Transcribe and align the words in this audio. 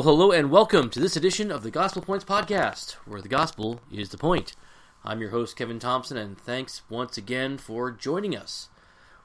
Well, 0.00 0.16
hello 0.16 0.32
and 0.32 0.50
welcome 0.50 0.88
to 0.88 0.98
this 0.98 1.14
edition 1.14 1.52
of 1.52 1.62
the 1.62 1.70
Gospel 1.70 2.00
Points 2.00 2.24
Podcast, 2.24 2.92
where 3.04 3.20
the 3.20 3.28
gospel 3.28 3.82
is 3.92 4.08
the 4.08 4.16
point. 4.16 4.56
I'm 5.04 5.20
your 5.20 5.28
host, 5.28 5.56
Kevin 5.56 5.78
Thompson, 5.78 6.16
and 6.16 6.38
thanks 6.38 6.80
once 6.88 7.18
again 7.18 7.58
for 7.58 7.90
joining 7.90 8.34
us. 8.34 8.70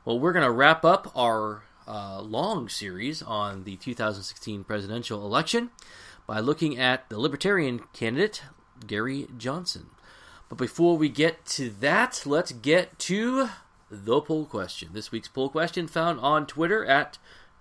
Well, 0.04 0.20
we're 0.20 0.34
going 0.34 0.44
to 0.44 0.52
wrap 0.52 0.84
up 0.84 1.14
our 1.16 1.64
uh, 1.88 2.20
long 2.20 2.68
series 2.68 3.22
on 3.22 3.64
the 3.64 3.78
2016 3.78 4.66
presidential 4.66 5.26
election 5.26 5.70
by 6.28 6.42
looking 6.42 6.78
at 6.78 7.08
the 7.08 7.22
Libertarian 7.22 7.80
candidate, 7.94 8.44
Gary 8.86 9.28
Johnson. 9.38 9.92
But 10.50 10.58
before 10.58 10.98
we 10.98 11.08
get 11.08 11.46
to 11.52 11.70
that, 11.70 12.24
let's 12.26 12.52
get 12.52 13.00
to 13.00 13.48
the 13.90 14.20
poll 14.20 14.44
question. 14.44 14.90
This 14.92 15.10
week's 15.10 15.30
poll 15.30 15.48
question 15.48 15.88
found 15.88 16.20
on 16.20 16.46
Twitter 16.46 16.86
at 16.86 17.18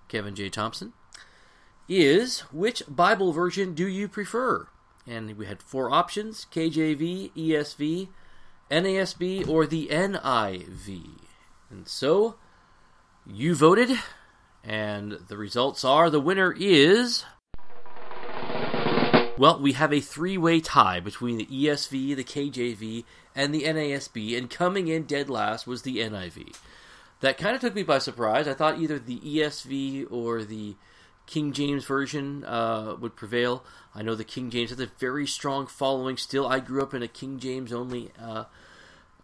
Kevin 0.09 0.35
J. 0.35 0.49
Thompson 0.49 0.95
is 1.89 2.41
which 2.53 2.83
Bible 2.89 3.33
version 3.33 3.75
do 3.75 3.87
you 3.87 4.09
prefer? 4.09 4.69
And 5.07 5.37
we 5.37 5.47
had 5.47 5.63
four 5.63 5.91
options 5.91 6.47
KJV, 6.51 7.33
ESV, 7.37 8.09
NASB, 8.71 9.49
or 9.49 9.67
the 9.67 9.89
NIV. 9.89 11.03
And 11.71 11.87
so 11.87 12.37
you 13.27 13.55
voted, 13.55 13.99
and 14.63 15.13
the 15.29 15.37
results 15.37 15.85
are 15.85 16.11
the 16.11 16.21
winner 16.21 16.55
is. 16.59 17.25
Well, 19.37 19.61
we 19.61 19.73
have 19.73 19.93
a 19.93 20.01
three 20.01 20.39
way 20.39 20.61
tie 20.61 21.01
between 21.01 21.39
the 21.39 21.47
ESV, 21.47 22.17
the 22.17 22.25
KJV, 22.25 23.05
and 23.35 23.55
the 23.55 23.63
NASB, 23.63 24.39
and 24.39 24.49
coming 24.49 24.89
in 24.89 25.05
dead 25.05 25.29
last 25.29 25.67
was 25.67 25.83
the 25.83 25.99
NIV. 25.99 26.57
That 27.21 27.39
kind 27.39 27.55
of 27.55 27.61
took 27.61 27.75
me 27.75 27.83
by 27.83 27.99
surprise. 27.99 28.47
I 28.47 28.55
thought 28.55 28.79
either 28.79 28.99
the 28.99 29.19
ESV 29.19 30.07
or 30.11 30.45
the 30.45 30.77
King 31.27 31.53
James 31.53 31.85
version 31.85 32.45
uh, 32.45 32.97
would 33.01 33.17
prevail. 33.17 33.65
I 33.95 34.03
know 34.03 34.15
the 34.15 34.25
King 34.25 34.51
James 34.51 34.71
has 34.71 34.81
a 34.81 34.87
very 34.99 35.27
strong 35.27 35.67
following 35.67 36.17
still. 36.17 36.47
I 36.47 36.61
grew 36.61 36.83
up 36.83 36.95
in 36.95 37.03
a 37.03 37.09
King 37.09 37.39
James 37.39 37.73
only 37.73 38.11
uh, 38.21 38.45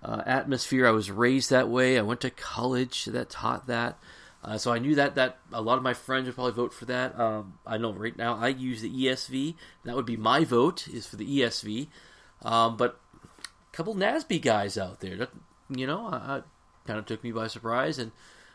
uh, 0.03 0.23
atmosphere. 0.25 0.87
I 0.87 0.93
was 0.93 1.11
raised 1.11 1.51
that 1.51 1.69
way. 1.69 1.98
I 1.98 2.03
went 2.03 2.21
to 2.21 2.31
college 2.31 3.05
that 3.06 3.31
taught 3.31 3.67
that. 3.67 3.98
Uh, 4.43 4.56
so 4.56 4.73
I 4.73 4.78
knew 4.78 4.95
that 4.95 5.17
that 5.17 5.39
a 5.53 5.61
lot 5.61 5.77
of 5.77 5.83
my 5.83 5.93
friends 5.93 6.27
would 6.27 6.34
probably 6.34 6.53
vote 6.53 6.73
for 6.73 6.87
that. 6.87 7.19
Um, 7.21 7.59
I 7.67 7.77
know 7.77 7.93
right 7.93 8.17
now 8.17 8.37
I 8.37 8.48
use 8.48 8.81
the 8.81 8.91
ESV. 8.91 9.55
That 9.84 9.97
would 9.97 10.06
be 10.06 10.17
my 10.17 10.45
vote 10.45 10.89
is 10.89 11.06
for 11.06 11.17
the 11.17 11.41
ESV. 11.41 11.89
Um, 12.43 12.78
but 12.78 12.98
a 13.71 13.77
couple 13.77 13.95
NASB 13.95 14.41
guys 14.41 14.78
out 14.78 15.01
there, 15.01 15.17
that, 15.17 15.31
you 15.69 15.87
know, 15.87 16.43
kind 16.87 16.98
of 16.98 17.05
took 17.05 17.23
me 17.23 17.33
by 17.33 17.48
surprise 17.48 17.98
and 17.98 18.12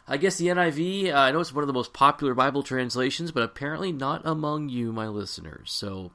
I 0.07 0.17
guess 0.17 0.37
the 0.37 0.47
NIV, 0.47 1.11
uh, 1.11 1.17
I 1.17 1.31
know 1.31 1.39
it's 1.39 1.53
one 1.53 1.63
of 1.63 1.67
the 1.67 1.73
most 1.73 1.93
popular 1.93 2.35
Bible 2.35 2.61
translations, 2.61 3.31
but 3.31 3.43
apparently 3.43 3.91
not 3.91 4.21
among 4.23 4.69
you, 4.69 4.91
my 4.91 5.07
listeners. 5.07 5.71
So, 5.71 6.11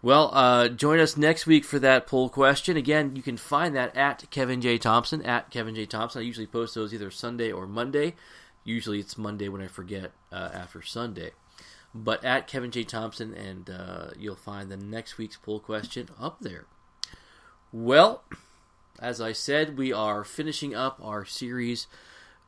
well, 0.00 0.30
uh, 0.32 0.68
join 0.68 1.00
us 1.00 1.16
next 1.16 1.46
week 1.46 1.64
for 1.64 1.78
that 1.80 2.06
poll 2.06 2.30
question. 2.30 2.78
Again, 2.78 3.14
you 3.14 3.22
can 3.22 3.36
find 3.36 3.76
that 3.76 3.94
at 3.94 4.30
Kevin 4.30 4.62
J. 4.62 4.78
Thompson, 4.78 5.20
at 5.22 5.50
Kevin 5.50 5.74
J. 5.74 5.84
Thompson. 5.84 6.22
I 6.22 6.24
usually 6.24 6.46
post 6.46 6.74
those 6.74 6.94
either 6.94 7.10
Sunday 7.10 7.52
or 7.52 7.66
Monday. 7.66 8.14
Usually 8.64 9.00
it's 9.00 9.18
Monday 9.18 9.50
when 9.50 9.60
I 9.60 9.66
forget 9.66 10.12
uh, 10.32 10.50
after 10.54 10.80
Sunday. 10.80 11.32
But 11.94 12.24
at 12.24 12.48
Kevin 12.48 12.70
J. 12.70 12.84
Thompson, 12.84 13.34
and 13.34 13.68
uh, 13.68 14.06
you'll 14.18 14.34
find 14.34 14.70
the 14.70 14.78
next 14.78 15.18
week's 15.18 15.36
poll 15.36 15.60
question 15.60 16.08
up 16.18 16.40
there. 16.40 16.64
Well, 17.70 18.24
as 18.98 19.20
I 19.20 19.32
said, 19.32 19.76
we 19.76 19.92
are 19.92 20.24
finishing 20.24 20.74
up 20.74 20.98
our 21.02 21.26
series 21.26 21.86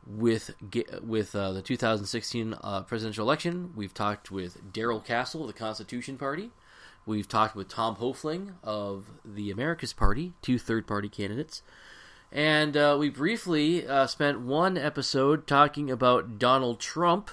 with 0.07 0.55
with 1.03 1.35
uh, 1.35 1.53
the 1.53 1.63
2016 1.63 2.55
uh, 2.63 2.83
presidential 2.83 3.25
election. 3.25 3.73
We've 3.75 3.95
talked 3.95 4.31
with 4.31 4.73
Darrell 4.73 5.01
Castle 5.01 5.43
of 5.43 5.47
the 5.49 5.53
Constitution 5.53 6.17
Party. 6.17 6.51
We've 7.05 7.29
talked 7.29 7.55
with 7.55 7.69
Tom 7.69 7.97
Hoefling 7.97 8.55
of 8.65 9.07
the 9.25 9.51
America's 9.51 9.93
Party, 9.93 10.33
two 10.43 10.59
third 10.59 10.87
party 10.87 11.09
candidates. 11.09 11.63
And 12.33 12.77
uh, 12.77 12.97
we 12.99 13.09
briefly 13.09 13.87
uh, 13.87 14.07
spent 14.09 14.41
one 14.41 14.77
episode 14.77 15.47
talking 15.47 15.91
about 15.91 16.39
Donald 16.39 16.81
Trump 16.81 17.31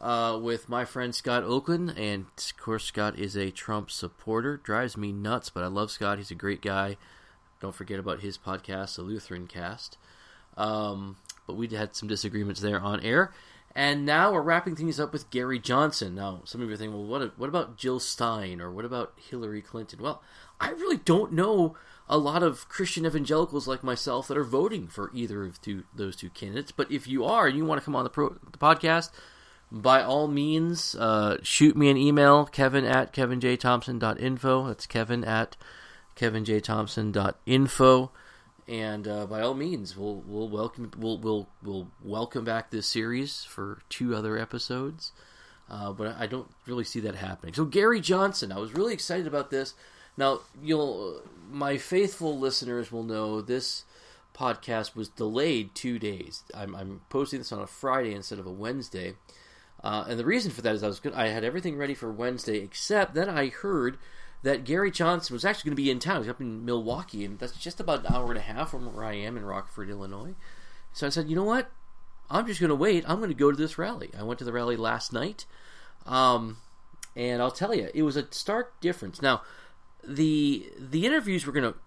uh, 0.00 0.38
with 0.40 0.68
my 0.68 0.84
friend 0.84 1.14
Scott 1.14 1.42
Oakland. 1.42 1.94
And 1.96 2.26
of 2.36 2.56
course, 2.58 2.84
Scott 2.84 3.18
is 3.18 3.36
a 3.36 3.50
Trump 3.50 3.90
supporter. 3.90 4.58
Drives 4.58 4.96
me 4.96 5.12
nuts, 5.12 5.48
but 5.48 5.64
I 5.64 5.68
love 5.68 5.90
Scott. 5.90 6.18
He's 6.18 6.30
a 6.30 6.36
great 6.36 6.60
guy. 6.60 6.98
Don't 7.60 7.74
forget 7.74 7.98
about 7.98 8.20
his 8.20 8.36
podcast, 8.36 8.96
The 8.96 9.02
Lutheran 9.02 9.46
Cast. 9.46 9.96
Um, 10.56 11.16
but 11.46 11.56
we 11.56 11.68
had 11.68 11.94
some 11.94 12.08
disagreements 12.08 12.60
there 12.60 12.80
on 12.80 13.00
air. 13.00 13.32
And 13.74 14.04
now 14.04 14.32
we're 14.32 14.42
wrapping 14.42 14.76
things 14.76 15.00
up 15.00 15.14
with 15.14 15.30
Gary 15.30 15.58
Johnson. 15.58 16.14
Now, 16.14 16.42
some 16.44 16.60
of 16.60 16.68
you 16.68 16.74
are 16.74 16.76
thinking, 16.76 16.94
well, 16.94 17.06
what, 17.06 17.38
what 17.38 17.48
about 17.48 17.78
Jill 17.78 18.00
Stein 18.00 18.60
or 18.60 18.70
what 18.70 18.84
about 18.84 19.14
Hillary 19.16 19.62
Clinton? 19.62 20.02
Well, 20.02 20.22
I 20.60 20.70
really 20.70 20.98
don't 20.98 21.32
know 21.32 21.74
a 22.06 22.18
lot 22.18 22.42
of 22.42 22.68
Christian 22.68 23.06
evangelicals 23.06 23.66
like 23.66 23.82
myself 23.82 24.28
that 24.28 24.36
are 24.36 24.44
voting 24.44 24.88
for 24.88 25.10
either 25.14 25.44
of 25.44 25.58
two, 25.62 25.84
those 25.94 26.16
two 26.16 26.28
candidates. 26.30 26.70
But 26.70 26.92
if 26.92 27.06
you 27.06 27.24
are 27.24 27.46
and 27.46 27.56
you 27.56 27.64
want 27.64 27.80
to 27.80 27.84
come 27.84 27.96
on 27.96 28.04
the, 28.04 28.10
pro, 28.10 28.36
the 28.50 28.58
podcast, 28.58 29.10
by 29.70 30.02
all 30.02 30.28
means, 30.28 30.94
uh, 30.94 31.38
shoot 31.42 31.74
me 31.74 31.88
an 31.88 31.96
email, 31.96 32.44
kevin 32.44 32.84
at 32.84 33.14
kevinjthompson.info. 33.14 34.66
That's 34.66 34.86
kevin 34.86 35.24
at 35.24 35.56
kevinjthompson.info 36.16 38.10
and 38.68 39.08
uh, 39.08 39.26
by 39.26 39.40
all 39.40 39.54
means, 39.54 39.96
we'll 39.96 40.22
we'll 40.26 40.48
welcome 40.48 40.90
we'll 40.96 41.18
we'll 41.18 41.48
we'll 41.62 41.88
welcome 42.02 42.44
back 42.44 42.70
this 42.70 42.86
series 42.86 43.44
for 43.44 43.80
two 43.88 44.14
other 44.14 44.38
episodes. 44.38 45.12
Uh, 45.70 45.92
but 45.92 46.16
I 46.18 46.26
don't 46.26 46.50
really 46.66 46.84
see 46.84 47.00
that 47.00 47.14
happening. 47.14 47.54
So 47.54 47.64
Gary 47.64 48.00
Johnson, 48.00 48.52
I 48.52 48.58
was 48.58 48.74
really 48.74 48.92
excited 48.92 49.26
about 49.26 49.50
this. 49.50 49.74
Now 50.16 50.40
you'll 50.62 51.22
my 51.50 51.76
faithful 51.76 52.38
listeners 52.38 52.92
will 52.92 53.02
know 53.02 53.40
this 53.40 53.84
podcast 54.34 54.94
was 54.94 55.08
delayed 55.08 55.74
two 55.74 55.98
days. 55.98 56.42
I'm, 56.54 56.74
I'm 56.74 57.00
posting 57.10 57.40
this 57.40 57.52
on 57.52 57.60
a 57.60 57.66
Friday 57.66 58.14
instead 58.14 58.38
of 58.38 58.46
a 58.46 58.50
Wednesday, 58.50 59.14
uh, 59.82 60.04
and 60.08 60.18
the 60.18 60.24
reason 60.24 60.50
for 60.50 60.62
that 60.62 60.74
is 60.74 60.82
I 60.82 60.88
was 60.88 61.00
good. 61.00 61.14
I 61.14 61.28
had 61.28 61.44
everything 61.44 61.76
ready 61.76 61.94
for 61.94 62.10
Wednesday, 62.10 62.58
except 62.58 63.14
then 63.14 63.28
I 63.28 63.48
heard 63.48 63.98
that 64.42 64.64
Gary 64.64 64.90
Johnson 64.90 65.34
was 65.34 65.44
actually 65.44 65.70
going 65.70 65.76
to 65.76 65.82
be 65.82 65.90
in 65.90 65.98
town. 65.98 66.22
He's 66.22 66.30
up 66.30 66.40
in 66.40 66.64
Milwaukee, 66.64 67.24
and 67.24 67.38
that's 67.38 67.52
just 67.52 67.80
about 67.80 68.00
an 68.00 68.14
hour 68.14 68.28
and 68.28 68.38
a 68.38 68.42
half 68.42 68.70
from 68.70 68.92
where 68.94 69.04
I 69.04 69.14
am 69.14 69.36
in 69.36 69.44
Rockford, 69.44 69.88
Illinois. 69.88 70.34
So 70.92 71.06
I 71.06 71.10
said, 71.10 71.28
you 71.28 71.36
know 71.36 71.44
what? 71.44 71.70
I'm 72.28 72.46
just 72.46 72.60
going 72.60 72.70
to 72.70 72.74
wait. 72.74 73.04
I'm 73.06 73.18
going 73.18 73.30
to 73.30 73.34
go 73.34 73.50
to 73.50 73.56
this 73.56 73.78
rally. 73.78 74.10
I 74.18 74.22
went 74.22 74.38
to 74.38 74.44
the 74.44 74.52
rally 74.52 74.76
last 74.76 75.12
night, 75.12 75.44
um, 76.06 76.58
and 77.14 77.42
I'll 77.42 77.50
tell 77.50 77.74
you, 77.74 77.90
it 77.94 78.02
was 78.02 78.16
a 78.16 78.26
stark 78.32 78.80
difference. 78.80 79.22
Now, 79.22 79.42
the 80.02 80.70
the 80.78 81.06
interviews 81.06 81.46
we're 81.46 81.52
going 81.52 81.72
to 81.72 81.78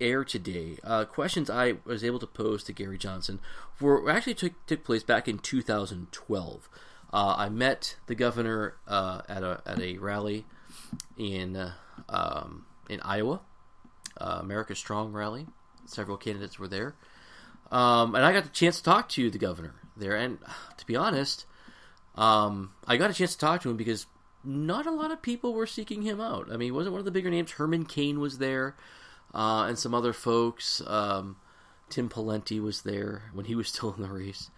air 0.00 0.24
today, 0.24 0.78
uh, 0.84 1.04
questions 1.04 1.50
I 1.50 1.74
was 1.84 2.04
able 2.04 2.18
to 2.20 2.26
pose 2.26 2.64
to 2.64 2.72
Gary 2.72 2.98
Johnson, 2.98 3.40
were 3.80 4.08
actually 4.08 4.34
took 4.34 4.52
took 4.66 4.84
place 4.84 5.02
back 5.02 5.28
in 5.28 5.38
2012. 5.38 6.68
Uh, 7.12 7.34
I 7.36 7.48
met 7.48 7.96
the 8.06 8.14
governor 8.14 8.74
uh, 8.86 9.22
at 9.28 9.42
a 9.42 9.60
at 9.66 9.80
a 9.80 9.98
rally 9.98 10.44
in 11.16 11.56
uh, 11.56 11.72
um, 12.08 12.66
in 12.88 13.00
Iowa, 13.00 13.40
uh, 14.20 14.38
America 14.40 14.74
Strong 14.74 15.12
rally. 15.12 15.46
Several 15.86 16.16
candidates 16.16 16.58
were 16.58 16.68
there, 16.68 16.94
um, 17.70 18.14
and 18.14 18.24
I 18.24 18.32
got 18.32 18.44
the 18.44 18.50
chance 18.50 18.78
to 18.78 18.82
talk 18.82 19.08
to 19.10 19.30
the 19.30 19.38
governor 19.38 19.74
there. 19.96 20.16
And 20.16 20.38
to 20.76 20.86
be 20.86 20.96
honest, 20.96 21.46
um, 22.14 22.72
I 22.86 22.96
got 22.96 23.10
a 23.10 23.14
chance 23.14 23.32
to 23.32 23.38
talk 23.38 23.62
to 23.62 23.70
him 23.70 23.76
because 23.76 24.06
not 24.42 24.86
a 24.86 24.90
lot 24.90 25.10
of 25.10 25.22
people 25.22 25.54
were 25.54 25.66
seeking 25.66 26.02
him 26.02 26.20
out. 26.20 26.48
I 26.48 26.52
mean, 26.52 26.66
he 26.66 26.70
wasn't 26.70 26.92
one 26.92 27.00
of 27.00 27.04
the 27.04 27.10
bigger 27.10 27.30
names. 27.30 27.52
Herman 27.52 27.86
Cain 27.86 28.20
was 28.20 28.38
there, 28.38 28.76
uh, 29.34 29.64
and 29.68 29.78
some 29.78 29.94
other 29.94 30.12
folks. 30.12 30.82
Um, 30.86 31.36
Tim 31.90 32.08
Pawlenty 32.08 32.60
was 32.60 32.82
there 32.82 33.24
when 33.32 33.46
he 33.46 33.54
was 33.54 33.68
still 33.68 33.94
in 33.94 34.02
the 34.02 34.08
race. 34.08 34.50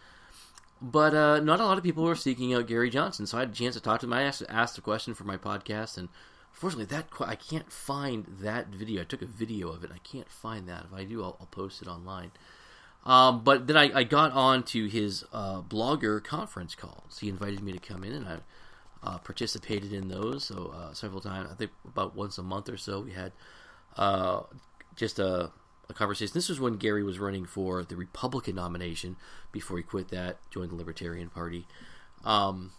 But 0.80 1.14
uh, 1.14 1.40
not 1.40 1.60
a 1.60 1.64
lot 1.64 1.78
of 1.78 1.84
people 1.84 2.04
were 2.04 2.14
seeking 2.14 2.52
out 2.52 2.66
Gary 2.66 2.90
Johnson, 2.90 3.26
so 3.26 3.38
I 3.38 3.40
had 3.40 3.50
a 3.50 3.54
chance 3.54 3.74
to 3.74 3.80
talk 3.80 4.00
to 4.00 4.06
him. 4.06 4.12
I 4.12 4.22
asked, 4.22 4.42
asked 4.48 4.76
a 4.76 4.82
question 4.82 5.14
for 5.14 5.24
my 5.24 5.38
podcast, 5.38 5.96
and 5.96 6.08
unfortunately, 6.52 6.84
that 6.86 7.06
I 7.20 7.34
can't 7.34 7.72
find 7.72 8.26
that 8.40 8.68
video. 8.68 9.00
I 9.00 9.04
took 9.04 9.22
a 9.22 9.26
video 9.26 9.68
of 9.68 9.84
it. 9.84 9.90
I 9.92 9.98
can't 9.98 10.28
find 10.28 10.68
that. 10.68 10.84
If 10.84 10.92
I 10.92 11.04
do, 11.04 11.22
I'll, 11.22 11.36
I'll 11.40 11.48
post 11.50 11.80
it 11.80 11.88
online. 11.88 12.30
Um, 13.06 13.42
but 13.44 13.68
then 13.68 13.76
I, 13.76 14.00
I, 14.00 14.02
got 14.02 14.32
on 14.32 14.64
to 14.64 14.86
his 14.86 15.24
uh, 15.32 15.62
blogger 15.62 16.22
conference 16.22 16.74
calls. 16.74 17.20
He 17.20 17.28
invited 17.28 17.62
me 17.62 17.70
to 17.70 17.78
come 17.78 18.02
in, 18.02 18.12
and 18.12 18.26
I 18.26 18.38
uh, 19.02 19.18
participated 19.18 19.92
in 19.92 20.08
those. 20.08 20.44
So 20.44 20.74
uh, 20.76 20.92
several 20.92 21.20
times, 21.20 21.48
I 21.50 21.54
think 21.54 21.70
about 21.86 22.16
once 22.16 22.36
a 22.36 22.42
month 22.42 22.68
or 22.68 22.76
so, 22.76 23.00
we 23.00 23.12
had 23.12 23.30
uh, 23.96 24.40
just 24.96 25.20
a 25.20 25.52
a 25.88 25.94
conversation. 25.94 26.32
This 26.34 26.48
was 26.48 26.60
when 26.60 26.76
Gary 26.76 27.02
was 27.02 27.18
running 27.18 27.46
for 27.46 27.82
the 27.82 27.96
Republican 27.96 28.56
nomination 28.56 29.16
before 29.52 29.76
he 29.76 29.82
quit 29.82 30.08
that, 30.08 30.38
joined 30.50 30.70
the 30.70 30.76
Libertarian 30.76 31.28
Party. 31.28 31.66
Um, 32.24 32.72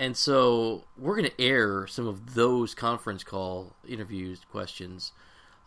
and 0.00 0.16
so 0.16 0.84
we're 0.96 1.16
going 1.16 1.30
to 1.30 1.40
air 1.40 1.86
some 1.86 2.06
of 2.06 2.34
those 2.34 2.74
conference 2.74 3.24
call 3.24 3.74
interviews, 3.86 4.40
questions. 4.50 5.12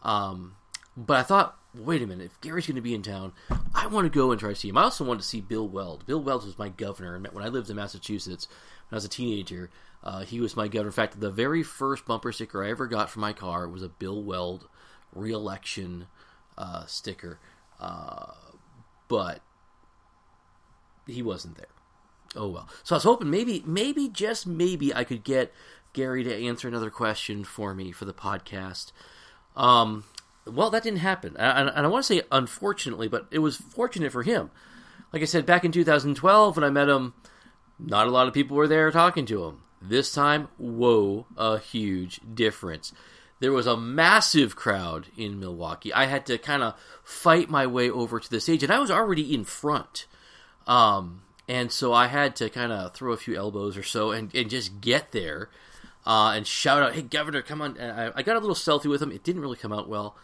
Um, 0.03 0.55
but 0.95 1.17
I 1.17 1.23
thought, 1.23 1.57
wait 1.73 2.01
a 2.01 2.07
minute, 2.07 2.25
if 2.25 2.41
Gary's 2.41 2.67
going 2.67 2.75
to 2.75 2.81
be 2.81 2.95
in 2.95 3.01
town, 3.01 3.33
I 3.73 3.87
want 3.87 4.05
to 4.05 4.17
go 4.17 4.31
and 4.31 4.39
try 4.39 4.49
to 4.49 4.55
see 4.55 4.69
him. 4.69 4.77
I 4.77 4.83
also 4.83 5.05
wanted 5.05 5.21
to 5.21 5.27
see 5.27 5.41
Bill 5.41 5.67
Weld. 5.67 6.05
Bill 6.05 6.21
Weld 6.21 6.45
was 6.45 6.59
my 6.59 6.69
governor, 6.69 7.19
when 7.31 7.44
I 7.44 7.49
lived 7.49 7.69
in 7.69 7.75
Massachusetts, 7.75 8.47
when 8.89 8.95
I 8.95 8.97
was 8.97 9.05
a 9.05 9.09
teenager. 9.09 9.69
Uh, 10.03 10.21
he 10.21 10.39
was 10.39 10.55
my 10.55 10.67
governor. 10.67 10.87
In 10.87 10.94
fact, 10.94 11.19
the 11.19 11.29
very 11.29 11.63
first 11.63 12.05
bumper 12.05 12.31
sticker 12.31 12.63
I 12.63 12.71
ever 12.71 12.87
got 12.87 13.09
for 13.09 13.19
my 13.19 13.33
car 13.33 13.67
was 13.67 13.83
a 13.83 13.89
Bill 13.89 14.21
Weld 14.21 14.67
reelection 15.13 16.07
uh, 16.57 16.86
sticker. 16.86 17.39
Uh, 17.80 18.33
but 19.07 19.42
he 21.07 21.21
wasn't 21.21 21.57
there. 21.57 21.65
Oh 22.36 22.48
well. 22.48 22.69
So 22.83 22.95
I 22.95 22.98
was 22.98 23.03
hoping 23.03 23.30
maybe, 23.30 23.63
maybe 23.65 24.07
just 24.07 24.48
maybe 24.48 24.94
I 24.94 25.03
could 25.03 25.24
get 25.24 25.53
Gary 25.94 26.24
to 26.24 26.33
answer 26.33 26.68
another 26.68 26.89
question 26.89 27.44
for 27.44 27.74
me 27.74 27.92
for 27.92 28.06
the 28.06 28.13
podcast. 28.13 28.92
Um, 29.56 30.06
well, 30.45 30.69
that 30.69 30.83
didn't 30.83 31.00
happen, 31.00 31.36
and, 31.38 31.69
and 31.69 31.86
I 31.86 31.89
want 31.89 32.06
to 32.06 32.13
say 32.13 32.21
unfortunately, 32.31 33.07
but 33.07 33.27
it 33.31 33.39
was 33.39 33.57
fortunate 33.57 34.12
for 34.12 34.24
him. 34.24 34.50
Like 35.12 35.21
I 35.21 35.25
said, 35.25 35.45
back 35.45 35.65
in 35.65 35.71
2012 35.71 36.56
when 36.56 36.63
I 36.63 36.69
met 36.69 36.88
him, 36.88 37.13
not 37.77 38.07
a 38.07 38.12
lot 38.12 38.27
of 38.27 38.33
people 38.33 38.56
were 38.56 38.68
there 38.68 38.89
talking 38.92 39.25
to 39.25 39.44
him. 39.44 39.62
This 39.81 40.13
time, 40.13 40.47
whoa, 40.57 41.25
a 41.36 41.57
huge 41.57 42.21
difference. 42.33 42.94
There 43.41 43.51
was 43.51 43.67
a 43.67 43.75
massive 43.75 44.55
crowd 44.55 45.07
in 45.17 45.39
Milwaukee. 45.39 45.91
I 45.91 46.05
had 46.05 46.25
to 46.27 46.38
kind 46.38 46.63
of 46.63 46.75
fight 47.03 47.49
my 47.49 47.67
way 47.67 47.89
over 47.89 48.19
to 48.19 48.29
the 48.29 48.39
stage, 48.39 48.63
and 48.63 48.71
I 48.71 48.79
was 48.79 48.89
already 48.89 49.33
in 49.33 49.43
front. 49.43 50.05
Um, 50.65 51.23
and 51.49 51.69
so 51.71 51.91
I 51.91 52.07
had 52.07 52.38
to 52.38 52.49
kind 52.49 52.71
of 52.71 52.93
throw 52.93 53.11
a 53.11 53.17
few 53.17 53.35
elbows 53.35 53.75
or 53.75 53.83
so 53.83 54.11
and, 54.11 54.33
and 54.33 54.49
just 54.49 54.79
get 54.79 55.11
there 55.11 55.49
uh, 56.05 56.33
and 56.35 56.47
shout 56.47 56.81
out, 56.81 56.93
"Hey, 56.93 57.03
Governor, 57.03 57.41
come 57.41 57.61
on!" 57.61 57.79
I, 57.79 58.11
I, 58.15 58.23
got 58.23 58.35
a 58.35 58.39
little 58.39 58.55
selfie 58.55 58.89
with 58.89 59.01
him. 59.01 59.11
It 59.11 59.23
didn't 59.23 59.41
really 59.41 59.57
come 59.57 59.71
out 59.71 59.87
well, 59.87 60.15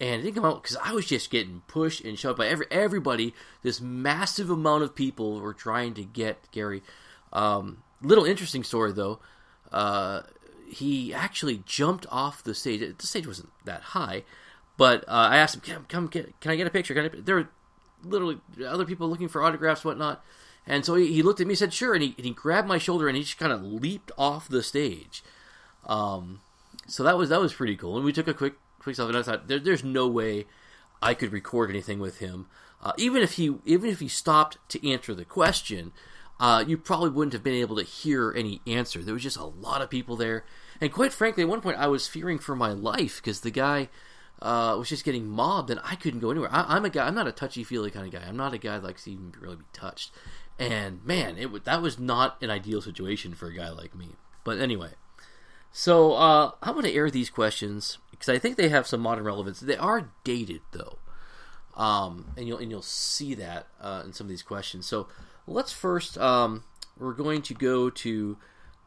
and 0.00 0.20
it 0.20 0.24
didn't 0.24 0.36
come 0.36 0.44
out 0.46 0.62
because 0.62 0.78
I 0.82 0.92
was 0.92 1.06
just 1.06 1.30
getting 1.30 1.62
pushed 1.66 2.02
and 2.04 2.18
shoved 2.18 2.38
by 2.38 2.46
every 2.46 2.66
everybody. 2.70 3.34
This 3.62 3.80
massive 3.80 4.48
amount 4.48 4.84
of 4.84 4.94
people 4.94 5.40
were 5.40 5.52
trying 5.52 5.94
to 5.94 6.04
get 6.04 6.50
Gary. 6.52 6.82
Um, 7.32 7.82
little 8.00 8.24
interesting 8.24 8.64
story 8.64 8.92
though. 8.92 9.18
Uh, 9.70 10.22
he 10.68 11.12
actually 11.14 11.62
jumped 11.66 12.06
off 12.10 12.42
the 12.42 12.54
stage. 12.54 12.80
The 12.98 13.06
stage 13.06 13.26
wasn't 13.26 13.50
that 13.64 13.82
high, 13.82 14.24
but 14.76 15.04
uh, 15.08 15.28
I 15.30 15.36
asked 15.36 15.54
him, 15.54 15.62
"Come, 15.62 15.86
come 15.88 16.06
get, 16.06 16.40
can 16.40 16.50
I 16.50 16.56
get 16.56 16.66
a 16.66 16.70
picture?" 16.70 16.98
I, 17.00 17.08
there 17.08 17.36
were 17.36 17.48
literally 18.02 18.40
other 18.66 18.84
people 18.84 19.08
looking 19.08 19.28
for 19.28 19.42
autographs, 19.42 19.84
whatnot. 19.84 20.24
And 20.66 20.84
so 20.84 20.96
he, 20.96 21.12
he 21.12 21.22
looked 21.22 21.40
at 21.40 21.46
me, 21.46 21.54
said, 21.54 21.72
"Sure," 21.72 21.94
and 21.94 22.02
he, 22.02 22.14
and 22.16 22.26
he 22.26 22.32
grabbed 22.32 22.68
my 22.68 22.78
shoulder 22.78 23.08
and 23.08 23.16
he 23.16 23.22
just 23.22 23.38
kind 23.38 23.52
of 23.52 23.62
leaped 23.62 24.10
off 24.18 24.48
the 24.48 24.62
stage. 24.62 25.22
Um, 25.86 26.40
so 26.88 27.02
that 27.04 27.16
was 27.16 27.28
that 27.28 27.40
was 27.40 27.54
pretty 27.54 27.76
cool. 27.76 27.96
And 27.96 28.04
we 28.04 28.12
took 28.12 28.28
a 28.28 28.34
quick 28.34 28.54
quick 28.78 28.96
selfie. 28.96 29.08
And 29.08 29.18
I 29.18 29.22
thought, 29.22 29.48
there, 29.48 29.58
"There's 29.58 29.84
no 29.84 30.08
way 30.08 30.46
I 31.00 31.14
could 31.14 31.32
record 31.32 31.70
anything 31.70 32.00
with 32.00 32.18
him, 32.18 32.46
uh, 32.82 32.92
even 32.96 33.22
if 33.22 33.34
he 33.34 33.56
even 33.64 33.90
if 33.90 34.00
he 34.00 34.08
stopped 34.08 34.58
to 34.70 34.88
answer 34.88 35.14
the 35.14 35.24
question." 35.24 35.92
Uh, 36.38 36.62
you 36.66 36.76
probably 36.76 37.10
wouldn't 37.10 37.32
have 37.32 37.42
been 37.42 37.54
able 37.54 37.76
to 37.76 37.82
hear 37.82 38.32
any 38.36 38.60
answer. 38.66 39.02
There 39.02 39.14
was 39.14 39.22
just 39.22 39.38
a 39.38 39.44
lot 39.44 39.80
of 39.80 39.88
people 39.88 40.16
there, 40.16 40.44
and 40.80 40.92
quite 40.92 41.12
frankly, 41.12 41.42
at 41.42 41.48
one 41.48 41.62
point 41.62 41.78
I 41.78 41.86
was 41.86 42.06
fearing 42.06 42.38
for 42.38 42.54
my 42.54 42.72
life 42.72 43.22
because 43.22 43.40
the 43.40 43.50
guy 43.50 43.88
uh, 44.42 44.76
was 44.78 44.88
just 44.88 45.04
getting 45.04 45.26
mobbed, 45.26 45.70
and 45.70 45.80
I 45.82 45.94
couldn't 45.94 46.20
go 46.20 46.30
anywhere. 46.30 46.50
I, 46.52 46.76
am 46.76 46.84
a 46.84 46.90
guy. 46.90 47.06
I'm 47.06 47.14
not 47.14 47.26
a 47.26 47.32
touchy 47.32 47.64
feely 47.64 47.90
kind 47.90 48.06
of 48.06 48.12
guy. 48.20 48.26
I'm 48.26 48.36
not 48.36 48.52
a 48.52 48.58
guy 48.58 48.78
that 48.78 48.84
likes 48.84 49.04
to 49.04 49.12
even 49.12 49.32
really 49.40 49.56
be 49.56 49.64
touched. 49.72 50.12
And 50.58 51.04
man, 51.04 51.36
it 51.38 51.64
that 51.64 51.82
was 51.82 51.98
not 51.98 52.42
an 52.42 52.50
ideal 52.50 52.80
situation 52.80 53.34
for 53.34 53.48
a 53.48 53.54
guy 53.54 53.70
like 53.70 53.94
me. 53.94 54.10
But 54.44 54.58
anyway, 54.58 54.90
so 55.72 56.12
uh, 56.14 56.52
I'm 56.62 56.74
going 56.74 56.84
to 56.84 56.94
air 56.94 57.10
these 57.10 57.30
questions 57.30 57.98
because 58.10 58.28
I 58.28 58.38
think 58.38 58.56
they 58.56 58.68
have 58.68 58.86
some 58.86 59.00
modern 59.00 59.24
relevance. 59.24 59.60
They 59.60 59.76
are 59.76 60.10
dated 60.24 60.62
though, 60.72 60.98
um, 61.76 62.32
and 62.36 62.46
you'll 62.48 62.58
and 62.58 62.70
you'll 62.70 62.82
see 62.82 63.34
that 63.34 63.66
uh, 63.80 64.02
in 64.04 64.12
some 64.12 64.26
of 64.26 64.28
these 64.30 64.42
questions. 64.42 64.86
So 64.86 65.08
let's 65.46 65.72
first 65.72 66.18
um, 66.18 66.64
we're 66.98 67.12
going 67.12 67.42
to 67.42 67.54
go 67.54 67.90
to 67.90 68.36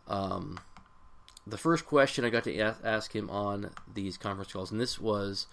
um, 0.07 0.59
the 1.45 1.57
first 1.57 1.85
question 1.85 2.25
I 2.25 2.29
got 2.29 2.43
to 2.45 2.59
ask, 2.59 3.15
him 3.15 3.29
on 3.29 3.71
these 3.91 4.17
conference 4.17 4.51
calls, 4.51 4.71
and 4.71 4.79
this 4.79 4.99
was 4.99 5.47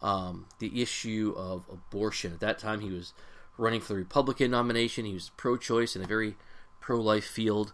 um, 0.00 0.46
the 0.58 0.80
issue 0.80 1.34
of 1.36 1.64
abortion. 1.70 2.32
At 2.32 2.40
that 2.40 2.58
time, 2.58 2.80
he 2.80 2.90
was 2.90 3.12
running 3.56 3.80
for 3.80 3.88
the 3.88 3.98
Republican 3.98 4.52
nomination. 4.52 5.04
He 5.04 5.14
was 5.14 5.30
pro-choice 5.36 5.96
in 5.96 6.02
a 6.02 6.06
very 6.06 6.36
pro-life 6.80 7.24
field, 7.24 7.72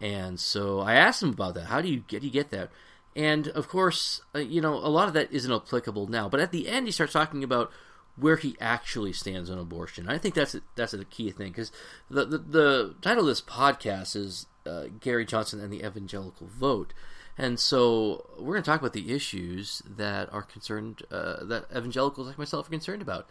and 0.00 0.38
so 0.38 0.80
I 0.80 0.94
asked 0.94 1.22
him 1.22 1.30
about 1.30 1.54
that. 1.54 1.66
How 1.66 1.80
do 1.80 1.88
you 1.88 2.04
get 2.06 2.22
you 2.22 2.30
get 2.30 2.50
that? 2.50 2.70
And 3.16 3.48
of 3.48 3.68
course, 3.68 4.22
uh, 4.34 4.40
you 4.40 4.60
know, 4.60 4.74
a 4.74 4.90
lot 4.90 5.06
of 5.06 5.14
that 5.14 5.32
isn't 5.32 5.52
applicable 5.52 6.08
now. 6.08 6.28
But 6.28 6.40
at 6.40 6.50
the 6.50 6.68
end, 6.68 6.86
he 6.86 6.92
starts 6.92 7.12
talking 7.12 7.44
about 7.44 7.70
where 8.16 8.36
he 8.36 8.56
actually 8.60 9.12
stands 9.12 9.50
on 9.50 9.58
abortion. 9.58 10.08
I 10.08 10.18
think 10.18 10.34
that's 10.34 10.54
a, 10.54 10.60
that's 10.76 10.94
a 10.94 11.04
key 11.04 11.30
thing 11.30 11.50
because 11.50 11.72
the, 12.08 12.24
the, 12.24 12.38
the 12.38 12.94
title 13.02 13.24
of 13.24 13.28
this 13.28 13.42
podcast 13.42 14.14
is 14.14 14.46
uh, 14.66 14.84
Gary 15.00 15.24
Johnson 15.24 15.60
and 15.60 15.72
the 15.72 15.84
Evangelical 15.84 16.46
Vote, 16.46 16.94
and 17.36 17.58
so 17.58 18.28
we're 18.38 18.54
going 18.54 18.62
to 18.62 18.70
talk 18.70 18.80
about 18.80 18.92
the 18.92 19.12
issues 19.12 19.82
that 19.84 20.32
are 20.32 20.42
concerned 20.42 21.02
uh, 21.10 21.44
that 21.44 21.66
evangelicals 21.76 22.28
like 22.28 22.38
myself 22.38 22.68
are 22.68 22.70
concerned 22.70 23.02
about 23.02 23.26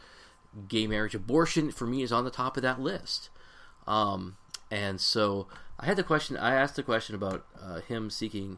gay 0.67 0.87
marriage, 0.87 1.15
abortion 1.15 1.71
for 1.71 1.87
me 1.87 2.03
is 2.03 2.11
on 2.11 2.25
the 2.25 2.31
top 2.31 2.57
of 2.57 2.63
that 2.63 2.79
list. 2.79 3.29
Um, 3.87 4.37
and 4.69 4.99
so 4.99 5.47
I 5.79 5.85
had 5.85 5.97
the 5.97 6.03
question. 6.03 6.37
I 6.37 6.55
asked 6.55 6.75
the 6.75 6.83
question 6.83 7.15
about 7.15 7.45
uh, 7.61 7.81
him 7.81 8.09
seeking 8.09 8.57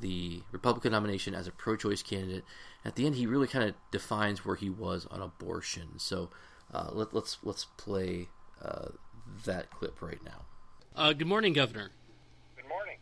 the 0.00 0.42
Republican 0.52 0.92
nomination 0.92 1.34
as 1.34 1.46
a 1.46 1.52
pro-choice 1.52 2.02
candidate. 2.02 2.44
At 2.84 2.96
the 2.96 3.06
end, 3.06 3.14
he 3.14 3.26
really 3.26 3.46
kind 3.46 3.68
of 3.68 3.74
defines 3.90 4.44
where 4.44 4.56
he 4.56 4.68
was 4.70 5.06
on 5.10 5.22
abortion. 5.22 5.98
So 5.98 6.30
uh, 6.72 6.90
let, 6.92 7.08
us 7.08 7.14
let's, 7.14 7.38
let's 7.42 7.64
play 7.76 8.28
uh, 8.62 8.88
that 9.46 9.70
clip 9.70 10.02
right 10.02 10.22
now. 10.24 10.42
Uh, 10.96 11.12
good 11.12 11.26
morning, 11.26 11.52
Governor. 11.52 11.90
Good 12.56 12.68
morning. 12.68 12.98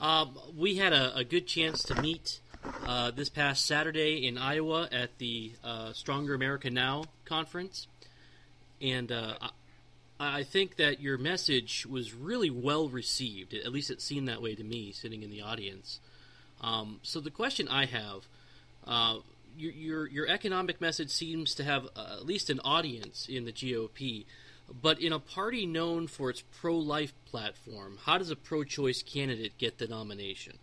Um, 0.00 0.38
we 0.56 0.76
had 0.76 0.92
a, 0.92 1.16
a, 1.16 1.24
good 1.24 1.46
chance 1.46 1.82
to 1.84 2.00
meet 2.00 2.40
uh, 2.86 3.10
this 3.10 3.28
past 3.28 3.66
Saturday 3.66 4.26
in 4.26 4.38
Iowa 4.38 4.88
at 4.90 5.18
the 5.18 5.52
uh, 5.62 5.92
Stronger 5.92 6.34
America 6.34 6.70
Now 6.70 7.04
conference, 7.24 7.86
and 8.80 9.10
uh, 9.12 9.34
I, 9.40 9.50
I 10.20 10.42
think 10.42 10.76
that 10.76 11.00
your 11.00 11.18
message 11.18 11.86
was 11.86 12.14
really 12.14 12.50
well 12.50 12.88
received. 12.88 13.54
At 13.54 13.72
least 13.72 13.90
it 13.90 14.00
seemed 14.00 14.28
that 14.28 14.42
way 14.42 14.54
to 14.54 14.64
me, 14.64 14.92
sitting 14.92 15.22
in 15.22 15.30
the 15.30 15.42
audience. 15.42 16.00
Um, 16.60 17.00
so 17.02 17.20
the 17.20 17.30
question 17.30 17.68
I 17.68 17.86
have. 17.86 18.26
Uh, 18.86 19.18
your, 19.56 19.72
your, 19.72 20.06
your 20.06 20.28
economic 20.28 20.80
message 20.80 21.10
seems 21.10 21.54
to 21.56 21.64
have 21.64 21.86
uh, 21.96 22.18
at 22.20 22.26
least 22.26 22.48
an 22.48 22.60
audience 22.64 23.26
in 23.28 23.44
the 23.44 23.52
GOP, 23.52 24.24
but 24.80 25.00
in 25.00 25.12
a 25.12 25.18
party 25.18 25.66
known 25.66 26.06
for 26.06 26.30
its 26.30 26.44
pro 26.60 26.76
life 26.78 27.12
platform, 27.26 27.98
how 28.04 28.18
does 28.18 28.30
a 28.30 28.36
pro 28.36 28.62
choice 28.62 29.02
candidate 29.02 29.58
get 29.58 29.78
the 29.78 29.88
nomination? 29.88 30.58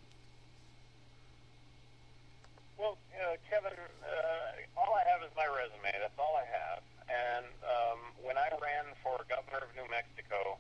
uh, 3.26 3.36
Kevin, 3.50 3.74
uh, 3.74 4.80
all 4.80 4.94
I 4.94 5.04
have 5.10 5.24
is 5.24 5.34
my 5.36 5.48
resume. 5.50 5.92
That's 5.98 6.20
all 6.20 6.38
I 6.38 6.46
have. 6.46 6.82
And 7.10 7.48
um, 7.66 8.00
when 8.22 8.38
I 8.38 8.50
ran 8.62 8.86
for 9.02 9.24
governor 9.26 9.66
of 9.66 9.72
New 9.74 9.88
Mexico, 9.90 10.58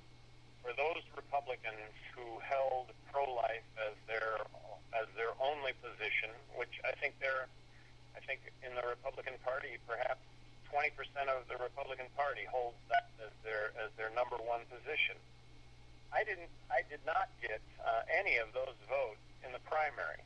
for 0.63 0.73
those 0.73 1.03
Republicans 1.15 1.93
who 2.15 2.41
held 2.41 2.89
pro-life 3.11 3.65
as 3.77 3.93
their 4.07 4.41
as 4.95 5.07
their 5.19 5.35
only 5.43 5.75
position, 5.83 6.31
which 6.55 6.71
I 6.87 6.95
think 6.97 7.19
they're, 7.19 7.51
I 8.15 8.21
think 8.23 8.39
in 8.63 8.71
the 8.75 8.85
Republican 8.87 9.35
Party, 9.43 9.75
perhaps 9.83 10.23
20% 10.71 10.91
of 11.31 11.47
the 11.47 11.59
Republican 11.59 12.07
Party 12.15 12.43
holds 12.47 12.79
that 12.91 13.07
as 13.23 13.31
their 13.47 13.71
as 13.79 13.91
their 13.95 14.11
number 14.11 14.35
one 14.43 14.67
position. 14.67 15.15
I 16.11 16.23
didn't. 16.23 16.51
I 16.71 16.83
did 16.87 17.03
not 17.07 17.31
get 17.39 17.59
uh, 17.83 18.03
any 18.11 18.39
of 18.39 18.51
those 18.55 18.75
votes 18.87 19.23
in 19.43 19.51
the 19.51 19.63
primary, 19.67 20.23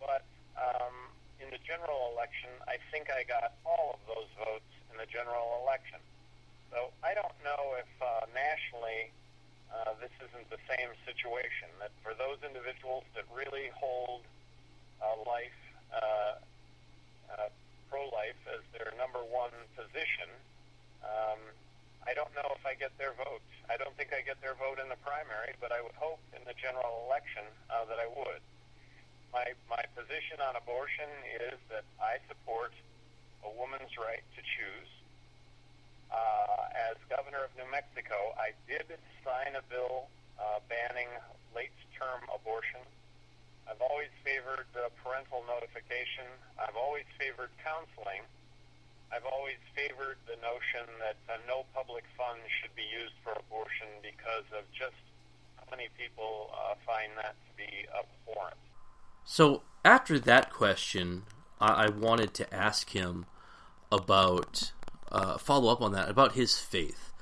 but 0.00 0.24
um, 0.56 1.12
in 1.40 1.52
the 1.52 1.60
general 1.64 2.12
election, 2.12 2.52
I 2.68 2.80
think 2.92 3.12
I 3.12 3.24
got 3.24 3.56
all 3.64 3.96
of 3.96 4.00
those 4.08 4.28
votes 4.40 4.72
in 4.92 4.96
the 4.96 5.08
general 5.08 5.60
election. 5.64 6.00
So 6.72 6.92
I 7.04 7.12
don't 7.12 7.36
know 7.44 7.76
if 7.80 7.90
uh, 8.00 8.28
nationally 8.32 9.12
uh, 9.72 9.92
this 10.00 10.12
isn't 10.22 10.48
the 10.50 10.60
same 10.66 10.90
situation. 11.04 11.68
That 11.78 11.90
for 12.02 12.14
those 12.14 12.38
individuals 12.42 13.04
that 13.14 13.24
really 13.30 13.70
hold 13.74 14.22
uh, 15.02 15.18
life, 15.26 15.60
uh, 15.92 16.34
uh, 17.30 17.48
pro-life 17.90 18.40
as 18.50 18.62
their 18.74 18.92
number 18.98 19.22
one 19.26 19.54
position, 19.74 20.30
um, 21.02 21.40
I 22.06 22.14
don't 22.14 22.30
know 22.34 22.54
if 22.54 22.62
I 22.66 22.74
get 22.78 22.94
their 22.98 23.14
vote. 23.18 23.42
I 23.66 23.76
don't 23.76 23.94
think 23.98 24.14
I 24.14 24.22
get 24.22 24.38
their 24.40 24.54
vote 24.54 24.78
in 24.78 24.88
the 24.88 25.00
primary, 25.02 25.54
but 25.58 25.74
I 25.74 25.82
would 25.82 25.96
hope 25.98 26.22
in 26.34 26.42
the 26.46 26.54
general 26.54 27.06
election 27.10 27.46
uh, 27.70 27.82
that 27.90 27.98
I 27.98 28.06
would 28.06 28.42
my 29.36 29.52
my 29.68 29.84
position 29.92 30.40
on 30.40 30.56
abortion 30.56 31.12
is 31.52 31.60
that 31.68 31.84
I 32.00 32.16
support 32.24 32.72
a 33.44 33.50
woman's 33.52 33.92
right 34.00 34.24
to 34.32 34.40
choose. 34.40 34.90
Uh, 36.10 36.90
as 36.90 36.96
governor 37.10 37.42
of 37.44 37.50
New 37.58 37.68
Mexico, 37.70 38.34
I 38.38 38.54
did 38.70 38.86
sign 39.24 39.58
a 39.58 39.64
bill 39.66 40.06
uh, 40.38 40.60
banning 40.68 41.10
late-term 41.54 42.28
abortion. 42.30 42.82
I've 43.66 43.82
always 43.82 44.12
favored 44.22 44.70
uh, 44.78 44.88
parental 45.02 45.42
notification. 45.46 46.28
I've 46.58 46.78
always 46.78 47.06
favored 47.18 47.50
counseling. 47.62 48.22
I've 49.10 49.26
always 49.26 49.58
favored 49.74 50.18
the 50.26 50.38
notion 50.42 50.86
that 51.02 51.18
uh, 51.26 51.38
no 51.46 51.66
public 51.74 52.04
funds 52.16 52.46
should 52.60 52.74
be 52.74 52.86
used 52.86 53.14
for 53.22 53.34
abortion 53.34 53.88
because 54.02 54.46
of 54.54 54.66
just 54.70 54.98
how 55.56 55.66
many 55.70 55.88
people 55.98 56.50
uh, 56.54 56.74
find 56.86 57.10
that 57.16 57.34
to 57.34 57.50
be 57.56 57.86
abhorrent. 57.90 58.58
So 59.24 59.62
after 59.84 60.18
that 60.20 60.52
question, 60.52 61.22
I, 61.60 61.86
I 61.86 61.88
wanted 61.88 62.34
to 62.34 62.54
ask 62.54 62.90
him 62.90 63.26
about 63.90 64.72
uh, 65.12 65.38
follow 65.38 65.72
up 65.72 65.80
on 65.80 65.92
that 65.92 66.08
about 66.08 66.32
his 66.32 66.58
faith. 66.58 67.12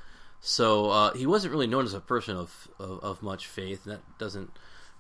So 0.41 0.91
uh, 0.91 1.15
he 1.15 1.27
wasn't 1.27 1.53
really 1.53 1.67
known 1.67 1.85
as 1.85 1.95
a 1.95 2.01
person 2.01 2.37
of, 2.37 2.69
of, 2.79 3.01
of 3.03 3.23
much 3.23 3.47
faith, 3.47 3.85
and 3.85 3.95
that 3.95 4.19
doesn't 4.19 4.51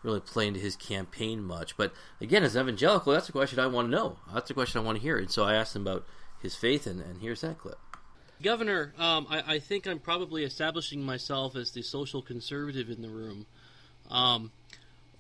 really 0.02 0.20
play 0.20 0.46
into 0.46 0.60
his 0.60 0.76
campaign 0.76 1.42
much. 1.42 1.76
But 1.76 1.92
again, 2.20 2.44
as 2.44 2.56
evangelical, 2.56 3.12
that's 3.12 3.28
a 3.28 3.32
question 3.32 3.58
I 3.58 3.66
want 3.66 3.88
to 3.88 3.90
know. 3.90 4.18
That's 4.32 4.50
a 4.50 4.54
question 4.54 4.80
I 4.80 4.84
want 4.84 4.96
to 4.96 5.02
hear. 5.02 5.18
And 5.18 5.30
so 5.30 5.44
I 5.44 5.54
asked 5.54 5.76
him 5.76 5.82
about 5.82 6.06
his 6.40 6.54
faith, 6.54 6.86
and, 6.86 7.00
and 7.00 7.20
here's 7.20 7.40
that 7.40 7.58
clip. 7.58 7.78
Governor, 8.42 8.92
um, 8.98 9.26
I, 9.30 9.54
I, 9.54 9.58
think 9.58 9.86
I'm 9.86 9.98
probably 9.98 10.44
establishing 10.44 11.02
myself 11.02 11.56
as 11.56 11.70
the 11.70 11.82
social 11.82 12.20
conservative 12.20 12.90
in 12.90 13.00
the 13.00 13.08
room. 13.08 13.46
Um, 14.10 14.50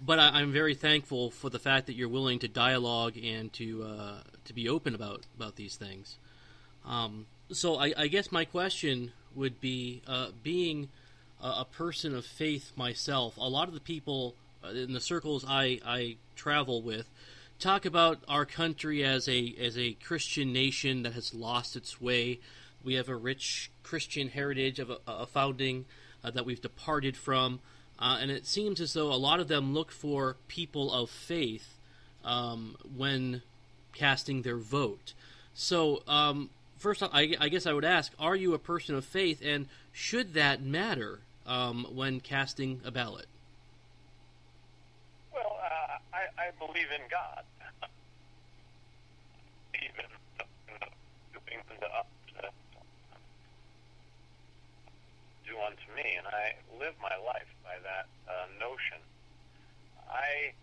but 0.00 0.18
I, 0.18 0.42
am 0.42 0.52
very 0.52 0.74
thankful 0.74 1.30
for 1.30 1.48
the 1.48 1.58
fact 1.58 1.86
that 1.86 1.94
you're 1.94 2.08
willing 2.08 2.40
to 2.40 2.48
dialogue 2.48 3.16
and 3.16 3.52
to 3.54 3.84
uh, 3.84 4.22
to 4.44 4.52
be 4.52 4.68
open 4.68 4.94
about 4.94 5.22
about 5.36 5.56
these 5.56 5.76
things. 5.76 6.18
Um, 6.84 7.26
so 7.56 7.76
I, 7.76 7.92
I, 7.96 8.06
guess 8.06 8.30
my 8.32 8.44
question 8.44 9.12
would 9.34 9.60
be, 9.60 10.02
uh, 10.06 10.28
being 10.42 10.88
a, 11.42 11.48
a, 11.48 11.66
person 11.70 12.14
of 12.14 12.24
faith 12.24 12.72
myself, 12.76 13.36
a 13.36 13.48
lot 13.48 13.68
of 13.68 13.74
the 13.74 13.80
people 13.80 14.34
uh, 14.64 14.68
in 14.68 14.92
the 14.92 15.00
circles 15.00 15.44
I, 15.46 15.80
I 15.84 16.16
travel 16.36 16.82
with 16.82 17.08
talk 17.58 17.84
about 17.84 18.18
our 18.28 18.44
country 18.44 19.04
as 19.04 19.28
a 19.28 19.54
as 19.60 19.78
a 19.78 19.92
Christian 19.94 20.52
nation 20.52 21.02
that 21.02 21.12
has 21.12 21.34
lost 21.34 21.76
its 21.76 22.00
way. 22.00 22.40
We 22.84 22.94
have 22.94 23.08
a 23.08 23.16
rich 23.16 23.70
Christian 23.82 24.28
heritage 24.28 24.78
of 24.78 24.90
a, 24.90 24.98
a 25.06 25.26
founding 25.26 25.86
uh, 26.22 26.30
that 26.32 26.44
we've 26.44 26.60
departed 26.60 27.16
from, 27.16 27.60
uh, 27.98 28.18
and 28.20 28.30
it 28.30 28.46
seems 28.46 28.80
as 28.80 28.92
though 28.92 29.12
a 29.12 29.16
lot 29.16 29.40
of 29.40 29.48
them 29.48 29.72
look 29.72 29.90
for 29.90 30.36
people 30.48 30.92
of 30.92 31.10
faith 31.10 31.78
um, 32.24 32.76
when 32.94 33.42
casting 33.94 34.42
their 34.42 34.58
vote. 34.58 35.14
So, 35.54 36.02
um, 36.08 36.50
first, 36.76 37.02
I, 37.02 37.34
I, 37.40 37.48
guess 37.48 37.66
I 37.66 37.72
would 37.72 37.84
ask: 37.84 38.12
Are 38.18 38.36
you 38.36 38.54
a 38.54 38.58
person 38.58 38.94
of 38.94 39.04
faith, 39.04 39.40
and 39.44 39.66
should 39.92 40.34
that 40.34 40.62
matter 40.62 41.20
um, 41.46 41.86
when 41.90 42.20
casting 42.20 42.80
a 42.84 42.90
ballot? 42.90 43.26
I, 46.14 46.30
I 46.38 46.50
believe 46.58 46.86
in 46.94 47.02
God. 47.10 47.42
Do 55.44 55.58
unto 55.60 55.88
me, 55.94 56.16
and 56.16 56.26
I 56.26 56.54
live 56.78 56.94
my 57.02 57.16
life 57.26 57.50
by 57.62 57.76
that 57.82 58.06
uh, 58.28 58.46
notion. 58.58 58.98
I, 60.08 60.54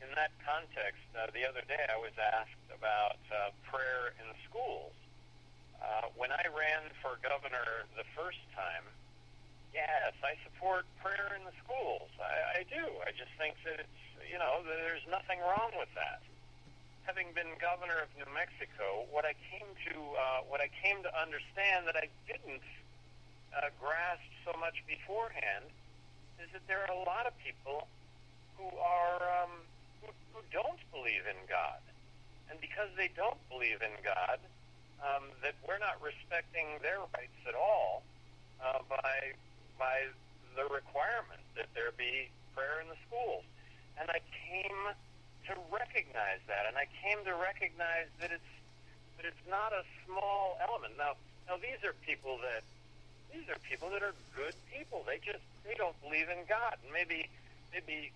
in 0.00 0.08
that 0.16 0.32
context, 0.44 1.04
uh, 1.14 1.26
the 1.32 1.46
other 1.46 1.62
day 1.68 1.84
I 1.88 1.98
was 1.98 2.12
asked 2.18 2.56
about 2.74 3.20
uh, 3.30 3.50
prayer 3.70 4.14
in 4.18 4.26
schools. 4.48 4.92
Uh, 5.78 6.10
when 6.18 6.32
I 6.32 6.44
ran 6.50 6.90
for 7.00 7.16
governor 7.22 7.86
the 7.94 8.04
first 8.18 8.42
time, 8.54 8.84
yes, 9.72 10.12
I 10.22 10.34
support 10.42 10.84
prayer 11.00 11.34
in 11.38 11.46
the 11.46 11.54
schools. 11.62 12.10
I, 12.18 12.60
I 12.60 12.66
do. 12.66 12.84
I 13.06 13.14
just 13.14 13.30
think 13.38 13.54
that 13.64 13.78
it's 13.80 13.98
you 14.28 14.38
know, 14.38 14.60
there's 14.64 15.04
nothing 15.08 15.40
wrong 15.40 15.72
with 15.80 15.88
that. 15.96 16.20
Having 17.08 17.32
been 17.32 17.56
governor 17.56 18.04
of 18.04 18.12
New 18.20 18.28
Mexico, 18.36 19.08
what 19.08 19.24
I 19.24 19.32
came 19.48 19.68
to 19.88 19.94
uh, 19.96 20.40
what 20.44 20.60
I 20.60 20.68
came 20.84 21.00
to 21.02 21.12
understand 21.16 21.88
that 21.88 21.96
I 21.96 22.12
didn't 22.28 22.64
uh, 23.56 23.72
grasp 23.80 24.28
so 24.44 24.52
much 24.60 24.76
beforehand 24.84 25.64
is 26.36 26.52
that 26.52 26.60
there 26.68 26.84
are 26.84 26.92
a 26.92 27.02
lot 27.08 27.24
of 27.24 27.32
people 27.40 27.88
who 28.60 28.68
are 28.76 29.24
um, 29.40 29.64
who, 30.04 30.12
who 30.36 30.44
don't 30.52 30.82
believe 30.92 31.24
in 31.24 31.40
God, 31.48 31.80
and 32.52 32.60
because 32.60 32.92
they 33.00 33.08
don't 33.16 33.40
believe 33.48 33.80
in 33.80 33.96
God, 34.04 34.36
um, 35.02 35.30
that 35.42 35.54
we're 35.66 35.78
not 35.78 36.00
respecting 36.02 36.66
their 36.82 36.98
rights 37.14 37.40
at 37.46 37.54
all 37.54 38.02
uh, 38.62 38.80
by 38.88 39.34
by 39.78 40.10
the 40.56 40.66
requirement 40.74 41.40
that 41.54 41.70
there 41.74 41.94
be 41.96 42.28
prayer 42.54 42.82
in 42.82 42.88
the 42.88 42.98
schools 43.06 43.44
and 44.00 44.10
I 44.10 44.22
came 44.30 44.94
to 45.50 45.54
recognize 45.74 46.42
that, 46.46 46.70
and 46.70 46.78
I 46.78 46.86
came 47.02 47.18
to 47.26 47.34
recognize 47.34 48.06
that 48.22 48.30
it's 48.30 48.52
that 49.18 49.26
it's 49.26 49.46
not 49.50 49.74
a 49.74 49.82
small 50.06 50.54
element. 50.62 50.94
Now, 50.94 51.18
now 51.50 51.58
these 51.58 51.82
are 51.82 51.94
people 52.06 52.38
that 52.46 52.62
these 53.34 53.50
are 53.50 53.58
people 53.66 53.90
that 53.90 54.02
are 54.02 54.14
good 54.38 54.54
people. 54.70 55.02
They 55.06 55.18
just 55.18 55.42
they 55.66 55.74
don't 55.74 55.98
believe 56.00 56.30
in 56.30 56.46
God, 56.46 56.78
and 56.84 56.94
maybe 56.94 57.26
maybe 57.74 58.14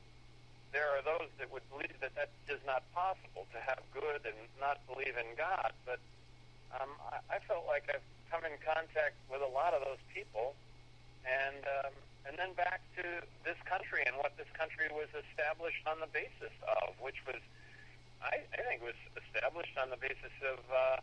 there 0.70 0.88
are 0.94 1.02
those 1.02 1.28
that 1.42 1.50
would 1.52 1.66
believe 1.68 1.92
that 2.00 2.14
that 2.14 2.30
is 2.48 2.62
not 2.64 2.86
possible 2.94 3.44
to 3.52 3.58
have 3.60 3.82
good 3.92 4.22
and 4.24 4.38
not 4.62 4.78
believe 4.86 5.18
in 5.18 5.28
God. 5.36 5.74
But 5.84 5.98
um, 6.76 6.90
I, 7.10 7.36
I 7.36 7.38
felt 7.44 7.64
like 7.68 7.88
I've 7.92 8.04
come 8.30 8.44
in 8.44 8.56
contact 8.64 9.16
with 9.28 9.44
a 9.44 9.52
lot 9.52 9.74
of 9.76 9.84
those 9.84 10.00
people, 10.12 10.56
and 11.24 11.62
um, 11.84 11.92
and 12.26 12.38
then 12.38 12.54
back 12.54 12.80
to 12.96 13.04
this 13.42 13.58
country 13.66 14.06
and 14.06 14.14
what 14.16 14.32
this 14.38 14.48
country 14.54 14.86
was 14.94 15.10
established 15.10 15.82
on 15.90 15.98
the 15.98 16.10
basis 16.14 16.54
of, 16.82 16.94
which 17.02 17.18
was, 17.26 17.42
I, 18.22 18.46
I 18.54 18.60
think, 18.62 18.78
was 18.82 18.98
established 19.18 19.74
on 19.74 19.90
the 19.90 19.98
basis 19.98 20.34
of 20.46 20.62
uh, 20.70 21.02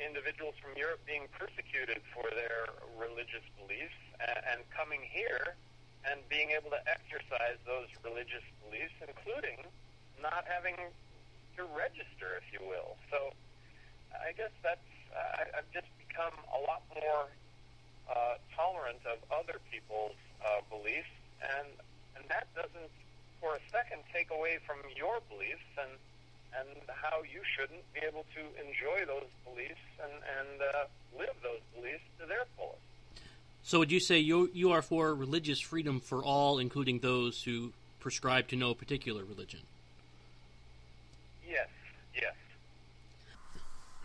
individuals 0.00 0.56
from 0.58 0.72
Europe 0.80 1.04
being 1.04 1.28
persecuted 1.36 2.00
for 2.16 2.24
their 2.32 2.72
religious 2.96 3.44
beliefs 3.60 3.96
and, 4.16 4.40
and 4.48 4.58
coming 4.72 5.04
here 5.04 5.54
and 6.08 6.20
being 6.28 6.52
able 6.56 6.72
to 6.72 6.80
exercise 6.88 7.60
those 7.68 7.88
religious 8.04 8.44
beliefs, 8.64 8.96
including 9.04 9.60
not 10.20 10.44
having 10.48 10.76
to 11.56 11.62
register, 11.76 12.40
if 12.40 12.46
you 12.52 12.60
will. 12.64 12.96
So 13.12 13.32
I 14.20 14.32
guess 14.32 14.52
that's 14.62 14.88
I, 15.14 15.58
I've 15.58 15.70
just 15.72 15.88
become 15.98 16.34
a 16.50 16.60
lot 16.66 16.82
more 16.94 17.26
uh, 18.10 18.34
tolerant 18.54 19.00
of 19.06 19.18
other 19.30 19.58
people's 19.70 20.18
uh, 20.42 20.60
beliefs, 20.70 21.10
and 21.42 21.68
and 22.16 22.24
that 22.28 22.46
doesn't 22.54 22.90
for 23.40 23.54
a 23.54 23.62
second 23.70 24.02
take 24.12 24.30
away 24.30 24.58
from 24.66 24.78
your 24.96 25.20
beliefs 25.28 25.68
and 25.78 25.92
and 26.56 26.68
how 26.88 27.22
you 27.22 27.42
shouldn't 27.56 27.82
be 27.92 28.00
able 28.06 28.24
to 28.34 28.42
enjoy 28.62 29.04
those 29.06 29.28
beliefs 29.44 29.84
and 30.02 30.12
and 30.38 30.62
uh, 30.62 30.84
live 31.18 31.34
those 31.42 31.60
beliefs 31.74 32.04
to 32.20 32.26
their 32.26 32.44
fullest. 32.56 32.78
So, 33.62 33.78
would 33.78 33.90
you 33.90 34.00
say 34.00 34.18
you 34.18 34.50
you 34.52 34.72
are 34.72 34.82
for 34.82 35.14
religious 35.14 35.60
freedom 35.60 36.00
for 36.00 36.22
all, 36.22 36.58
including 36.58 37.00
those 37.00 37.42
who 37.42 37.72
prescribe 38.00 38.48
to 38.48 38.56
no 38.56 38.74
particular 38.74 39.24
religion? 39.24 39.60
Yes. 41.48 41.68
Yes. 42.14 42.34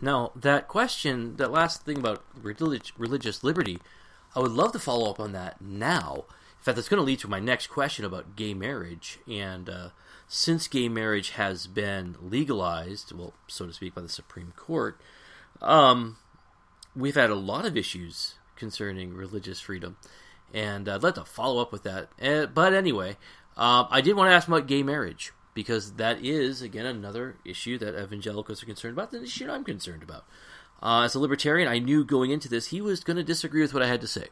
Now, 0.00 0.32
that 0.34 0.68
question, 0.68 1.36
that 1.36 1.50
last 1.50 1.84
thing 1.84 1.98
about 1.98 2.24
relig- 2.40 2.92
religious 2.96 3.44
liberty, 3.44 3.78
I 4.34 4.40
would 4.40 4.52
love 4.52 4.72
to 4.72 4.78
follow 4.78 5.10
up 5.10 5.20
on 5.20 5.32
that 5.32 5.60
now. 5.60 6.24
In 6.58 6.64
fact, 6.64 6.76
that's 6.76 6.88
going 6.88 7.00
to 7.00 7.04
lead 7.04 7.18
to 7.20 7.28
my 7.28 7.40
next 7.40 7.66
question 7.68 8.04
about 8.04 8.36
gay 8.36 8.54
marriage. 8.54 9.18
And 9.28 9.68
uh, 9.68 9.88
since 10.28 10.68
gay 10.68 10.88
marriage 10.88 11.30
has 11.30 11.66
been 11.66 12.16
legalized, 12.20 13.12
well, 13.12 13.34
so 13.46 13.66
to 13.66 13.72
speak, 13.72 13.94
by 13.94 14.02
the 14.02 14.08
Supreme 14.08 14.52
Court, 14.56 14.98
um, 15.60 16.16
we've 16.94 17.14
had 17.14 17.30
a 17.30 17.34
lot 17.34 17.66
of 17.66 17.76
issues 17.76 18.34
concerning 18.56 19.14
religious 19.14 19.60
freedom. 19.60 19.96
And 20.52 20.88
I'd 20.88 21.02
like 21.02 21.14
to 21.14 21.24
follow 21.24 21.60
up 21.60 21.72
with 21.72 21.82
that. 21.84 22.08
Uh, 22.20 22.46
but 22.46 22.74
anyway, 22.74 23.16
uh, 23.56 23.86
I 23.90 24.00
did 24.00 24.16
want 24.16 24.30
to 24.30 24.34
ask 24.34 24.48
about 24.48 24.66
gay 24.66 24.82
marriage 24.82 25.32
because 25.54 25.94
that 25.94 26.24
is 26.24 26.62
again 26.62 26.86
another 26.86 27.36
issue 27.44 27.78
that 27.78 28.00
evangelicals 28.00 28.62
are 28.62 28.66
concerned 28.66 28.96
about, 28.96 29.10
the 29.10 29.22
issue 29.22 29.50
I'm 29.50 29.64
concerned 29.64 30.02
about. 30.02 30.24
Uh, 30.82 31.02
as 31.02 31.14
a 31.14 31.18
libertarian, 31.18 31.68
I 31.68 31.78
knew 31.78 32.04
going 32.04 32.30
into 32.30 32.48
this 32.48 32.68
he 32.68 32.80
was 32.80 33.04
going 33.04 33.16
to 33.16 33.22
disagree 33.22 33.60
with 33.60 33.74
what 33.74 33.82
I 33.82 33.86
had 33.86 34.00
to 34.00 34.06
say, 34.06 34.28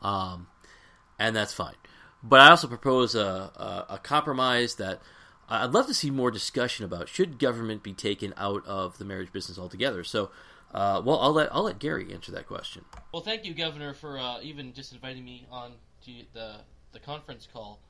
um, 0.00 0.46
and 1.18 1.34
that's 1.34 1.52
fine. 1.52 1.74
But 2.22 2.40
I 2.40 2.50
also 2.50 2.68
propose 2.68 3.14
a, 3.14 3.20
a, 3.20 3.86
a, 3.94 3.98
compromise 3.98 4.76
that 4.76 5.02
I'd 5.48 5.72
love 5.72 5.88
to 5.88 5.94
see 5.94 6.08
more 6.08 6.30
discussion 6.30 6.84
about. 6.84 7.08
Should 7.08 7.40
government 7.40 7.82
be 7.82 7.92
taken 7.92 8.32
out 8.36 8.64
of 8.64 8.98
the 8.98 9.04
marriage 9.04 9.32
business 9.32 9.58
altogether? 9.58 10.04
So, 10.04 10.30
uh, 10.72 11.02
well, 11.04 11.18
I'll 11.18 11.32
let 11.32 11.52
I'll 11.52 11.64
let 11.64 11.80
Gary 11.80 12.12
answer 12.12 12.30
that 12.30 12.46
question. 12.46 12.84
Well, 13.12 13.22
thank 13.22 13.44
you, 13.44 13.54
Governor, 13.54 13.92
for 13.92 14.18
uh, 14.18 14.40
even 14.40 14.72
just 14.72 14.92
inviting 14.92 15.24
me 15.24 15.46
on 15.50 15.72
to 16.04 16.12
the 16.32 16.60
the 16.92 17.00
conference 17.00 17.48
call. 17.52 17.80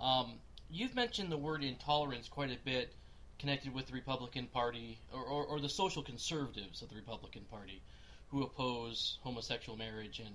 Um, 0.00 0.34
you've 0.70 0.94
mentioned 0.94 1.30
the 1.30 1.36
word 1.36 1.62
intolerance 1.62 2.28
quite 2.28 2.50
a 2.50 2.58
bit 2.64 2.92
connected 3.38 3.74
with 3.74 3.86
the 3.86 3.92
Republican 3.92 4.46
Party 4.46 4.98
or, 5.12 5.22
or, 5.22 5.44
or, 5.44 5.60
the 5.60 5.68
social 5.68 6.02
conservatives 6.02 6.82
of 6.82 6.88
the 6.88 6.94
Republican 6.94 7.42
Party 7.50 7.82
who 8.28 8.42
oppose 8.42 9.18
homosexual 9.22 9.76
marriage 9.76 10.20
and 10.20 10.34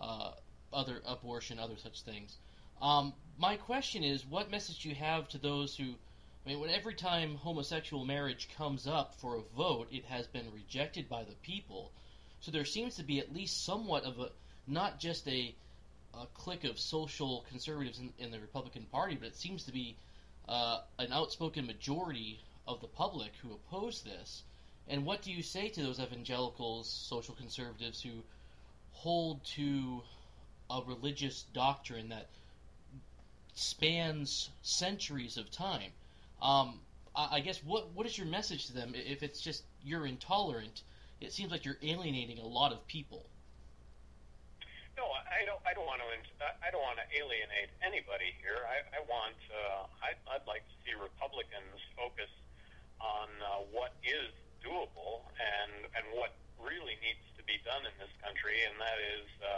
uh, 0.00 0.32
other 0.72 1.00
abortion, 1.06 1.58
other 1.58 1.76
such 1.76 2.02
things. 2.02 2.36
Um, 2.82 3.12
my 3.38 3.56
question 3.56 4.02
is, 4.02 4.26
what 4.26 4.50
message 4.50 4.82
do 4.82 4.88
you 4.88 4.94
have 4.94 5.28
to 5.28 5.38
those 5.38 5.76
who, 5.76 5.94
I 6.44 6.48
mean, 6.48 6.60
when 6.60 6.70
every 6.70 6.94
time 6.94 7.36
homosexual 7.36 8.04
marriage 8.04 8.48
comes 8.56 8.86
up 8.86 9.14
for 9.14 9.36
a 9.36 9.56
vote, 9.56 9.88
it 9.90 10.04
has 10.06 10.26
been 10.26 10.50
rejected 10.52 11.08
by 11.08 11.24
the 11.24 11.34
people. 11.42 11.92
So 12.40 12.50
there 12.50 12.64
seems 12.64 12.96
to 12.96 13.02
be 13.02 13.20
at 13.20 13.32
least 13.32 13.64
somewhat 13.64 14.04
of 14.04 14.18
a, 14.18 14.30
not 14.66 14.98
just 14.98 15.26
a 15.28 15.54
a 16.14 16.26
clique 16.34 16.64
of 16.64 16.78
social 16.78 17.44
conservatives 17.48 17.98
in, 17.98 18.12
in, 18.18 18.30
the 18.30 18.40
Republican 18.40 18.86
Party, 18.90 19.16
but 19.18 19.28
it 19.28 19.36
seems 19.36 19.64
to 19.64 19.72
be 19.72 19.96
uh, 20.48 20.80
an 20.98 21.12
outspoken 21.12 21.66
majority 21.66 22.40
of 22.66 22.80
the 22.80 22.86
public 22.86 23.32
who 23.42 23.52
oppose 23.52 24.02
this. 24.02 24.42
And 24.88 25.04
what 25.04 25.22
do 25.22 25.30
you 25.30 25.42
say 25.42 25.68
to 25.68 25.82
those 25.82 26.00
evangelicals, 26.00 26.88
social 26.88 27.34
conservatives 27.34 28.02
who 28.02 28.22
hold 28.92 29.44
to 29.56 30.02
a 30.68 30.82
religious 30.86 31.44
doctrine 31.54 32.08
that 32.08 32.28
spans 33.54 34.50
centuries 34.62 35.36
of 35.36 35.50
time? 35.50 35.92
Um, 36.42 36.80
I, 37.14 37.36
I 37.36 37.40
guess 37.40 37.62
what 37.64 37.92
what 37.92 38.06
is 38.06 38.16
your 38.16 38.26
message 38.26 38.66
to 38.66 38.72
them 38.72 38.94
if 38.94 39.22
it's 39.22 39.40
just 39.40 39.62
you're 39.84 40.06
intolerant? 40.06 40.82
It 41.20 41.32
seems 41.32 41.52
like 41.52 41.64
you're 41.64 41.78
alienating 41.82 42.38
a 42.38 42.46
lot 42.46 42.72
of 42.72 42.86
people. 42.86 43.26
No, 45.00 45.08
I 45.16 45.48
don't. 45.48 45.64
I 45.64 45.72
don't 45.72 45.88
want 45.88 46.04
to. 46.04 46.08
I 46.60 46.68
don't 46.68 46.84
want 46.84 47.00
to 47.00 47.08
alienate 47.08 47.72
anybody 47.80 48.36
here. 48.44 48.68
I, 48.68 48.84
I 48.92 49.00
want. 49.08 49.40
Uh, 49.48 49.88
I, 50.04 50.12
I'd 50.36 50.44
like 50.44 50.60
to 50.68 50.76
see 50.84 50.92
Republicans 50.92 51.80
focus 51.96 52.28
on 53.00 53.32
uh, 53.40 53.64
what 53.72 53.96
is 54.04 54.28
doable 54.60 55.24
and 55.40 55.88
and 55.96 56.04
what 56.12 56.36
really 56.60 57.00
needs 57.00 57.24
to 57.40 57.42
be 57.48 57.56
done 57.64 57.80
in 57.88 57.96
this 57.96 58.12
country, 58.20 58.60
and 58.68 58.76
that 58.76 59.00
is 59.00 59.28
uh, 59.40 59.48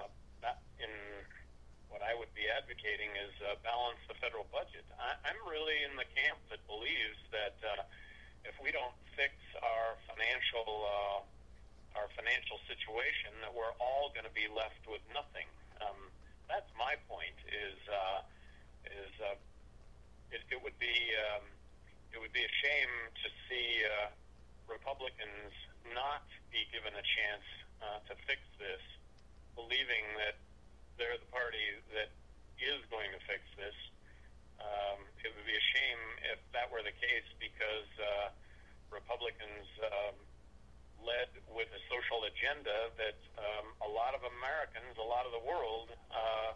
uh, 0.00 0.08
that 0.40 0.64
in 0.80 0.88
what 1.92 2.00
I 2.00 2.16
would 2.16 2.32
be 2.32 2.48
advocating 2.48 3.12
is 3.20 3.36
uh, 3.44 3.60
balance 3.60 4.00
the 4.08 4.16
federal 4.16 4.48
budget. 4.48 4.88
I, 4.96 5.12
I'm 5.28 5.44
really 5.44 5.76
in 5.84 5.92
the 6.00 6.08
camp 6.16 6.40
that 6.48 6.64
believes 6.64 7.20
that 7.36 7.60
uh, 7.60 7.84
if 8.48 8.56
we 8.64 8.72
don't 8.72 8.96
fix 9.12 9.36
our 9.60 10.00
financial 10.08 10.88
uh, 10.88 11.20
financial 12.24 12.56
situation 12.64 13.36
that 13.44 13.52
we're 13.52 13.76
all 13.76 14.08
going 14.16 14.24
to 14.24 14.32
be 14.32 14.48
left 14.48 14.80
with 14.88 15.04
nothing. 15.12 15.44
Um, 15.84 16.08
that's 16.48 16.72
my 16.72 16.96
point. 17.04 17.36
Is 17.52 17.76
uh, 17.84 18.24
is 18.88 19.12
uh, 19.20 19.36
it, 20.32 20.40
it 20.48 20.56
would 20.64 20.76
be 20.80 20.96
um, 21.28 21.44
it 22.16 22.18
would 22.24 22.32
be 22.32 22.40
a 22.40 22.54
shame 22.64 22.92
to 23.12 23.28
see 23.44 23.84
uh, 23.84 24.08
Republicans 24.72 25.52
not 25.92 26.24
be 26.48 26.64
given 26.72 26.96
a 26.96 27.04
chance 27.04 27.46
uh, 27.84 28.00
to 28.08 28.16
fix 28.24 28.40
this, 28.56 28.80
believing 29.52 30.08
that 30.16 30.40
they're 30.96 31.20
the 31.20 31.28
party 31.28 31.76
that 31.92 32.08
is 32.56 32.80
going 32.88 33.12
to 33.12 33.20
fix 33.28 33.44
this. 33.60 33.76
Um, 34.64 35.04
it 35.20 35.28
would 35.28 35.44
be 35.44 35.52
a 35.60 35.66
shame 35.76 36.02
if 36.32 36.40
that 36.56 36.72
were 36.72 36.80
the 36.80 36.96
case 36.96 37.28
because 37.36 37.90
uh, 38.00 38.32
Republicans. 38.88 39.68
Um, 39.84 40.16
led 41.04 41.30
with 41.52 41.68
a 41.70 41.80
social 41.86 42.24
agenda 42.26 42.90
that 42.98 43.20
um, 43.38 43.66
a 43.84 43.90
lot 43.90 44.16
of 44.16 44.24
Americans, 44.40 44.96
a 44.96 45.04
lot 45.04 45.28
of 45.28 45.32
the 45.36 45.44
world, 45.44 45.92
uh, 46.10 46.52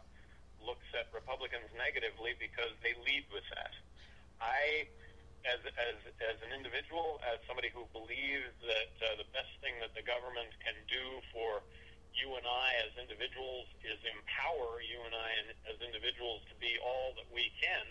looks 0.64 0.88
at 0.96 1.06
Republicans 1.14 1.68
negatively 1.76 2.34
because 2.40 2.72
they 2.82 2.96
lead 3.06 3.24
with 3.30 3.46
that. 3.54 3.72
I, 4.42 4.88
as, 5.46 5.60
as, 5.64 5.96
as 6.18 6.36
an 6.42 6.50
individual, 6.52 7.22
as 7.28 7.38
somebody 7.46 7.70
who 7.70 7.86
believes 7.94 8.52
that 8.66 8.92
uh, 9.00 9.06
the 9.20 9.28
best 9.30 9.52
thing 9.62 9.78
that 9.80 9.94
the 9.94 10.02
government 10.02 10.50
can 10.64 10.76
do 10.90 11.04
for 11.30 11.62
you 12.18 12.34
and 12.34 12.46
I 12.46 12.68
as 12.82 12.92
individuals 12.98 13.70
is 13.86 13.98
empower 14.02 14.82
you 14.82 14.98
and 15.06 15.14
I 15.14 15.28
as 15.70 15.78
individuals 15.78 16.42
to 16.50 16.54
be 16.58 16.74
all 16.82 17.14
that 17.14 17.28
we 17.30 17.54
can. 17.62 17.86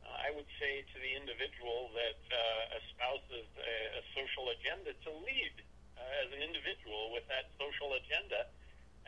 Uh, 0.00 0.08
I 0.08 0.32
would 0.32 0.48
say 0.56 0.88
to 0.88 0.96
the 0.96 1.12
individual 1.12 1.92
that 1.92 2.20
uh, 2.32 2.80
espouses 2.80 3.44
a, 3.60 4.00
a 4.00 4.02
social 4.16 4.48
agenda 4.56 4.96
to 5.04 5.10
lead 5.20 5.54
uh, 5.98 6.22
as 6.22 6.30
an 6.30 6.40
individual 6.40 7.10
with 7.10 7.26
that 7.26 7.50
social 7.58 7.92
agenda, 7.98 8.46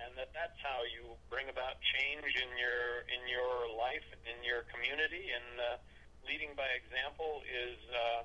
and 0.03 0.11
that 0.19 0.35
that's 0.35 0.59
how 0.59 0.83
you 0.91 1.15
bring 1.31 1.47
about 1.49 1.79
change 1.95 2.27
in 2.27 2.51
your 2.59 3.07
in 3.07 3.23
your 3.31 3.71
life 3.79 4.07
in 4.27 4.43
your 4.43 4.67
community. 4.75 5.31
And 5.31 5.51
uh, 5.59 5.67
leading 6.27 6.53
by 6.59 6.69
example 6.75 7.47
is 7.47 7.79
uh, 7.95 8.23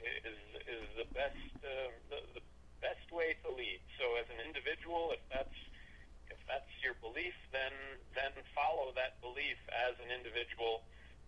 is 0.00 0.40
is 0.64 0.86
the 0.96 1.08
best 1.12 1.44
uh, 1.60 1.92
the, 2.08 2.20
the 2.40 2.44
best 2.80 3.06
way 3.12 3.36
to 3.44 3.52
lead. 3.52 3.80
So 4.00 4.16
as 4.16 4.26
an 4.32 4.40
individual, 4.40 5.12
if 5.12 5.22
that's 5.28 5.60
if 6.32 6.40
that's 6.48 6.70
your 6.80 6.96
belief, 7.04 7.36
then 7.52 7.74
then 8.16 8.32
follow 8.56 8.92
that 8.96 9.20
belief 9.20 9.58
as 9.68 9.94
an 10.00 10.10
individual. 10.10 10.82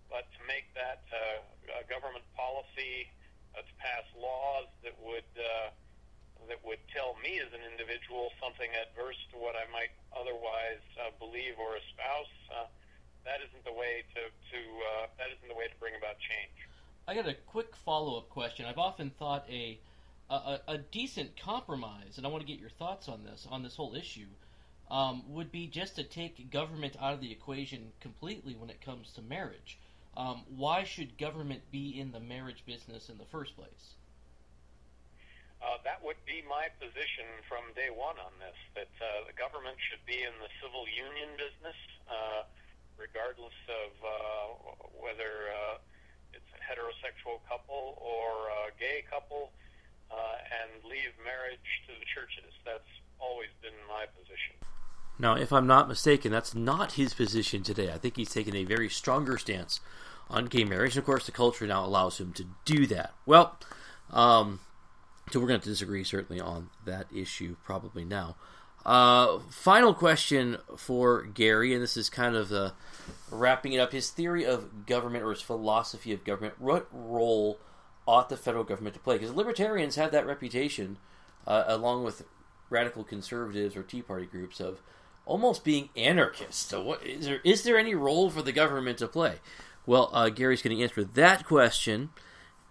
But 0.08 0.28
to 0.36 0.40
make 0.44 0.68
that 0.76 1.04
uh, 1.08 1.80
a 1.80 1.84
government 1.88 2.24
policy, 2.36 3.08
uh, 3.56 3.64
to 3.64 3.74
pass 3.80 4.04
laws 4.16 4.68
that 4.84 4.92
would 5.00 5.28
uh, 5.36 5.72
that 6.48 6.60
would 6.64 6.80
tell 6.92 7.16
me 7.22 7.40
as 7.40 7.52
an 7.52 7.62
individual 7.64 8.30
something 8.42 8.68
adverse 8.74 9.18
to 9.32 9.36
what 9.38 9.54
I 9.54 9.66
might 9.72 9.92
otherwise 10.14 10.82
uh, 10.98 11.10
believe 11.18 11.58
or 11.58 11.76
espouse, 11.76 12.34
uh, 12.50 12.66
that 13.24 13.38
isn't 13.46 13.64
the 13.64 13.72
way 13.72 14.04
to, 14.14 14.22
to 14.26 14.60
uh, 14.60 15.06
that 15.18 15.30
isn't 15.36 15.48
the 15.48 15.54
way 15.54 15.68
to 15.68 15.76
bring 15.78 15.94
about 15.94 16.18
change. 16.18 16.56
I 17.06 17.14
got 17.14 17.28
a 17.28 17.34
quick 17.34 17.74
follow 17.84 18.18
up 18.18 18.30
question. 18.30 18.66
I've 18.66 18.78
often 18.78 19.10
thought 19.10 19.46
a, 19.50 19.78
a, 20.30 20.60
a 20.68 20.78
decent 20.78 21.36
compromise, 21.36 22.18
and 22.18 22.26
I 22.26 22.30
want 22.30 22.42
to 22.42 22.50
get 22.50 22.60
your 22.60 22.70
thoughts 22.70 23.08
on 23.08 23.24
this 23.24 23.46
on 23.50 23.62
this 23.62 23.76
whole 23.76 23.94
issue. 23.94 24.28
Um, 24.90 25.22
would 25.28 25.50
be 25.50 25.68
just 25.68 25.96
to 25.96 26.04
take 26.04 26.50
government 26.50 26.96
out 27.00 27.14
of 27.14 27.22
the 27.22 27.32
equation 27.32 27.92
completely 28.00 28.54
when 28.54 28.68
it 28.68 28.82
comes 28.82 29.10
to 29.12 29.22
marriage. 29.22 29.78
Um, 30.14 30.42
why 30.54 30.84
should 30.84 31.16
government 31.16 31.62
be 31.70 31.98
in 31.98 32.12
the 32.12 32.20
marriage 32.20 32.64
business 32.66 33.08
in 33.08 33.16
the 33.16 33.24
first 33.24 33.56
place? 33.56 33.94
Uh, 35.62 35.78
that 35.86 36.02
would 36.02 36.18
be 36.26 36.42
my 36.50 36.66
position 36.82 37.24
from 37.46 37.62
day 37.78 37.86
one 37.86 38.18
on 38.18 38.34
this. 38.42 38.58
That 38.74 38.90
uh, 38.98 39.30
the 39.30 39.36
government 39.38 39.78
should 39.78 40.02
be 40.02 40.26
in 40.26 40.34
the 40.42 40.50
civil 40.58 40.90
union 40.90 41.38
business, 41.38 41.78
uh, 42.10 42.42
regardless 42.98 43.54
of 43.70 43.90
uh, 44.02 44.10
whether 44.98 45.54
uh, 45.54 46.34
it's 46.34 46.50
a 46.50 46.60
heterosexual 46.60 47.38
couple 47.46 47.94
or 48.02 48.50
a 48.66 48.74
gay 48.74 49.06
couple, 49.06 49.54
uh, 50.10 50.42
and 50.50 50.82
leave 50.82 51.14
marriage 51.22 51.70
to 51.86 51.94
the 51.94 52.06
churches. 52.10 52.50
That's 52.66 52.90
always 53.22 53.54
been 53.62 53.78
my 53.86 54.10
position. 54.18 54.58
Now, 55.18 55.36
if 55.36 55.52
I'm 55.52 55.66
not 55.66 55.86
mistaken, 55.86 56.32
that's 56.32 56.54
not 56.54 56.98
his 56.98 57.14
position 57.14 57.62
today. 57.62 57.92
I 57.92 57.98
think 57.98 58.16
he's 58.16 58.34
taken 58.34 58.56
a 58.56 58.64
very 58.64 58.88
stronger 58.88 59.38
stance 59.38 59.78
on 60.28 60.46
gay 60.46 60.64
marriage. 60.64 60.96
And 60.96 61.02
of 61.02 61.06
course, 61.06 61.26
the 61.26 61.32
culture 61.32 61.66
now 61.66 61.84
allows 61.84 62.18
him 62.18 62.32
to 62.32 62.46
do 62.64 62.86
that. 62.86 63.14
Well, 63.26 63.56
um, 64.10 64.60
so 65.30 65.40
we're 65.40 65.46
going 65.46 65.60
to 65.60 65.68
disagree 65.68 66.04
certainly 66.04 66.40
on 66.40 66.70
that 66.84 67.06
issue 67.14 67.56
probably 67.64 68.04
now. 68.04 68.36
Uh, 68.84 69.38
final 69.48 69.94
question 69.94 70.58
for 70.76 71.22
Gary, 71.22 71.72
and 71.72 71.82
this 71.82 71.96
is 71.96 72.10
kind 72.10 72.34
of 72.34 72.50
uh, 72.52 72.70
wrapping 73.30 73.72
it 73.72 73.78
up. 73.78 73.92
His 73.92 74.10
theory 74.10 74.44
of 74.44 74.86
government 74.86 75.24
or 75.24 75.30
his 75.30 75.42
philosophy 75.42 76.12
of 76.12 76.24
government. 76.24 76.60
What 76.60 76.88
role 76.92 77.58
ought 78.06 78.28
the 78.28 78.36
federal 78.36 78.64
government 78.64 78.94
to 78.94 79.00
play? 79.00 79.18
Because 79.18 79.34
libertarians 79.34 79.94
have 79.96 80.10
that 80.10 80.26
reputation, 80.26 80.98
uh, 81.46 81.64
along 81.68 82.02
with 82.02 82.24
radical 82.70 83.04
conservatives 83.04 83.76
or 83.76 83.84
Tea 83.84 84.02
Party 84.02 84.26
groups, 84.26 84.58
of 84.58 84.82
almost 85.26 85.62
being 85.62 85.90
anarchists. 85.96 86.66
So, 86.66 86.82
what 86.82 87.06
is 87.06 87.26
there? 87.26 87.40
Is 87.44 87.62
there 87.62 87.78
any 87.78 87.94
role 87.94 88.30
for 88.30 88.42
the 88.42 88.52
government 88.52 88.98
to 88.98 89.06
play? 89.06 89.36
Well, 89.86 90.10
uh, 90.12 90.28
Gary's 90.28 90.62
going 90.62 90.76
to 90.76 90.82
answer 90.82 91.04
that 91.04 91.44
question 91.44 92.10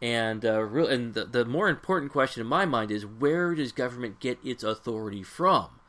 and 0.01 0.43
uh, 0.43 0.61
real, 0.61 0.87
and 0.87 1.13
the, 1.13 1.25
the 1.25 1.45
more 1.45 1.69
important 1.69 2.11
question 2.11 2.41
in 2.41 2.47
my 2.47 2.65
mind 2.65 2.91
is 2.91 3.05
where 3.05 3.53
does 3.53 3.71
government 3.71 4.19
get 4.19 4.39
its 4.43 4.63
authority 4.63 5.23
from? 5.23 5.79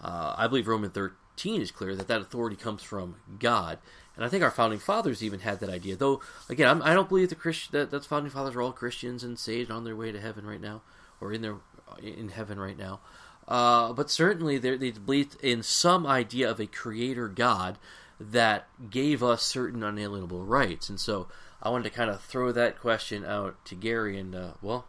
Uh, 0.00 0.34
I 0.36 0.46
believe 0.46 0.68
Roman 0.68 0.90
13 0.90 1.62
is 1.62 1.70
clear 1.70 1.94
that 1.96 2.08
that 2.08 2.20
authority 2.20 2.56
comes 2.56 2.82
from 2.82 3.16
God. 3.38 3.78
And 4.14 4.24
I 4.24 4.28
think 4.28 4.42
our 4.42 4.50
founding 4.50 4.78
fathers 4.78 5.22
even 5.22 5.40
had 5.40 5.60
that 5.60 5.70
idea. 5.70 5.96
Though, 5.96 6.20
again, 6.48 6.68
I'm, 6.68 6.82
I 6.82 6.90
do 6.90 6.96
not 6.96 7.08
believe 7.08 7.28
the 7.30 7.34
Christ, 7.34 7.72
that, 7.72 7.90
that 7.90 8.04
founding 8.04 8.30
fathers 8.30 8.54
are 8.54 8.62
all 8.62 8.72
Christians 8.72 9.24
and 9.24 9.38
saved 9.38 9.70
on 9.70 9.84
their 9.84 9.96
way 9.96 10.12
to 10.12 10.20
heaven 10.20 10.46
right 10.46 10.60
now, 10.60 10.82
or 11.20 11.32
in 11.32 11.42
their 11.42 11.56
in 12.02 12.30
heaven 12.30 12.58
right 12.58 12.76
now. 12.76 13.00
Uh, 13.46 13.92
but 13.92 14.10
certainly 14.10 14.58
they 14.58 14.90
believed 14.90 15.36
in 15.42 15.62
some 15.62 16.06
idea 16.06 16.50
of 16.50 16.58
a 16.58 16.66
creator 16.66 17.28
God 17.28 17.78
that 18.18 18.66
gave 18.90 19.22
us 19.22 19.42
certain 19.42 19.82
unalienable 19.82 20.44
rights. 20.44 20.88
And 20.88 20.98
so 20.98 21.28
I 21.62 21.70
wanted 21.70 21.84
to 21.84 21.90
kind 21.90 22.10
of 22.10 22.20
throw 22.20 22.52
that 22.52 22.78
question 22.78 23.24
out 23.24 23.64
to 23.66 23.74
Gary, 23.74 24.18
and 24.18 24.34
uh, 24.34 24.52
well, 24.62 24.86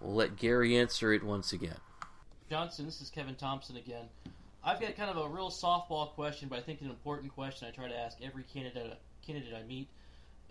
we'll 0.00 0.14
let 0.14 0.36
Gary 0.36 0.76
answer 0.76 1.12
it 1.12 1.24
once 1.24 1.52
again. 1.52 1.78
Johnson, 2.50 2.84
this 2.84 3.00
is 3.00 3.10
Kevin 3.10 3.34
Thompson 3.34 3.76
again. 3.76 4.06
I've 4.62 4.80
got 4.80 4.96
kind 4.96 5.10
of 5.10 5.16
a 5.16 5.28
real 5.28 5.50
softball 5.50 6.10
question, 6.10 6.48
but 6.48 6.58
I 6.58 6.62
think 6.62 6.80
an 6.80 6.90
important 6.90 7.34
question 7.34 7.68
I 7.68 7.70
try 7.70 7.88
to 7.88 7.98
ask 7.98 8.18
every 8.22 8.44
candidate 8.44 8.98
candidate 9.26 9.54
I 9.54 9.66
meet. 9.66 9.88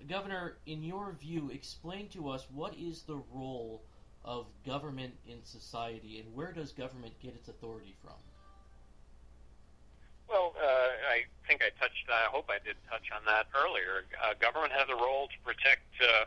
Governor, 0.09 0.57
in 0.65 0.83
your 0.83 1.15
view, 1.19 1.49
explain 1.53 2.09
to 2.09 2.29
us 2.29 2.47
what 2.53 2.75
is 2.75 3.03
the 3.03 3.21
role 3.31 3.83
of 4.25 4.47
government 4.65 5.13
in 5.27 5.43
society, 5.43 6.19
and 6.19 6.35
where 6.35 6.51
does 6.51 6.71
government 6.71 7.13
get 7.21 7.35
its 7.35 7.47
authority 7.47 7.95
from? 8.03 8.13
Well, 10.27 10.55
uh, 10.61 10.67
I 11.11 11.25
think 11.47 11.61
I 11.61 11.71
touched. 11.79 12.07
I 12.09 12.29
hope 12.31 12.49
I 12.49 12.59
did 12.63 12.75
touch 12.89 13.07
on 13.15 13.23
that 13.25 13.47
earlier. 13.55 14.05
Uh, 14.17 14.33
government 14.39 14.71
has 14.73 14.87
a 14.89 14.95
role 14.95 15.27
to 15.27 15.37
protect 15.43 15.87
uh, 16.01 16.25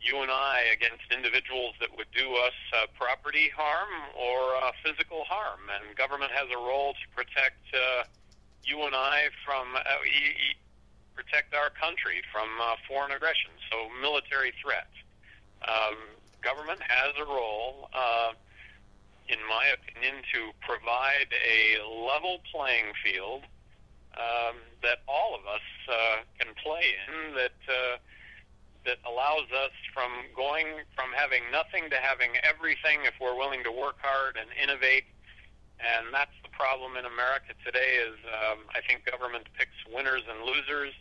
you 0.00 0.22
and 0.22 0.30
I 0.30 0.70
against 0.72 1.10
individuals 1.10 1.74
that 1.80 1.90
would 1.96 2.10
do 2.14 2.34
us 2.46 2.54
uh, 2.74 2.86
property 2.94 3.50
harm 3.50 3.90
or 4.14 4.56
uh, 4.62 4.70
physical 4.84 5.24
harm, 5.26 5.66
and 5.74 5.96
government 5.96 6.30
has 6.30 6.46
a 6.54 6.56
role 6.56 6.94
to 6.94 7.06
protect 7.14 7.60
uh, 7.74 8.04
you 8.64 8.82
and 8.82 8.94
I 8.94 9.28
from 9.44 9.74
uh, 9.74 9.82
e- 10.06 10.54
e- 10.54 10.60
protect 11.14 11.54
our 11.54 11.70
country 11.70 12.22
from 12.32 12.48
uh, 12.62 12.76
foreign 12.86 13.10
aggression. 13.10 13.50
So 13.70 13.90
military 14.00 14.52
threats. 14.62 14.94
Um, 15.66 15.98
government 16.42 16.80
has 16.86 17.14
a 17.18 17.26
role, 17.26 17.90
uh, 17.92 18.32
in 19.28 19.38
my 19.50 19.66
opinion, 19.74 20.22
to 20.32 20.54
provide 20.62 21.26
a 21.34 21.82
level 21.82 22.38
playing 22.54 22.94
field 23.02 23.42
um, 24.18 24.56
that 24.82 24.98
all 25.08 25.34
of 25.34 25.46
us 25.46 25.66
uh, 25.88 25.94
can 26.38 26.54
play 26.62 26.82
in. 27.06 27.34
That 27.34 27.58
uh, 27.70 27.96
that 28.84 28.98
allows 29.04 29.50
us 29.52 29.74
from 29.92 30.10
going 30.34 30.66
from 30.96 31.12
having 31.14 31.42
nothing 31.52 31.90
to 31.90 31.96
having 31.96 32.32
everything 32.42 33.04
if 33.04 33.14
we're 33.20 33.36
willing 33.36 33.62
to 33.64 33.72
work 33.72 33.96
hard 34.00 34.38
and 34.40 34.48
innovate. 34.56 35.04
And 35.78 36.10
that's 36.10 36.34
the 36.42 36.50
problem 36.50 36.96
in 36.96 37.04
America 37.04 37.54
today 37.64 38.02
is 38.02 38.18
um, 38.26 38.66
I 38.74 38.80
think 38.82 39.04
government 39.06 39.46
picks 39.54 39.76
winners 39.92 40.24
and 40.26 40.42
losers, 40.42 40.94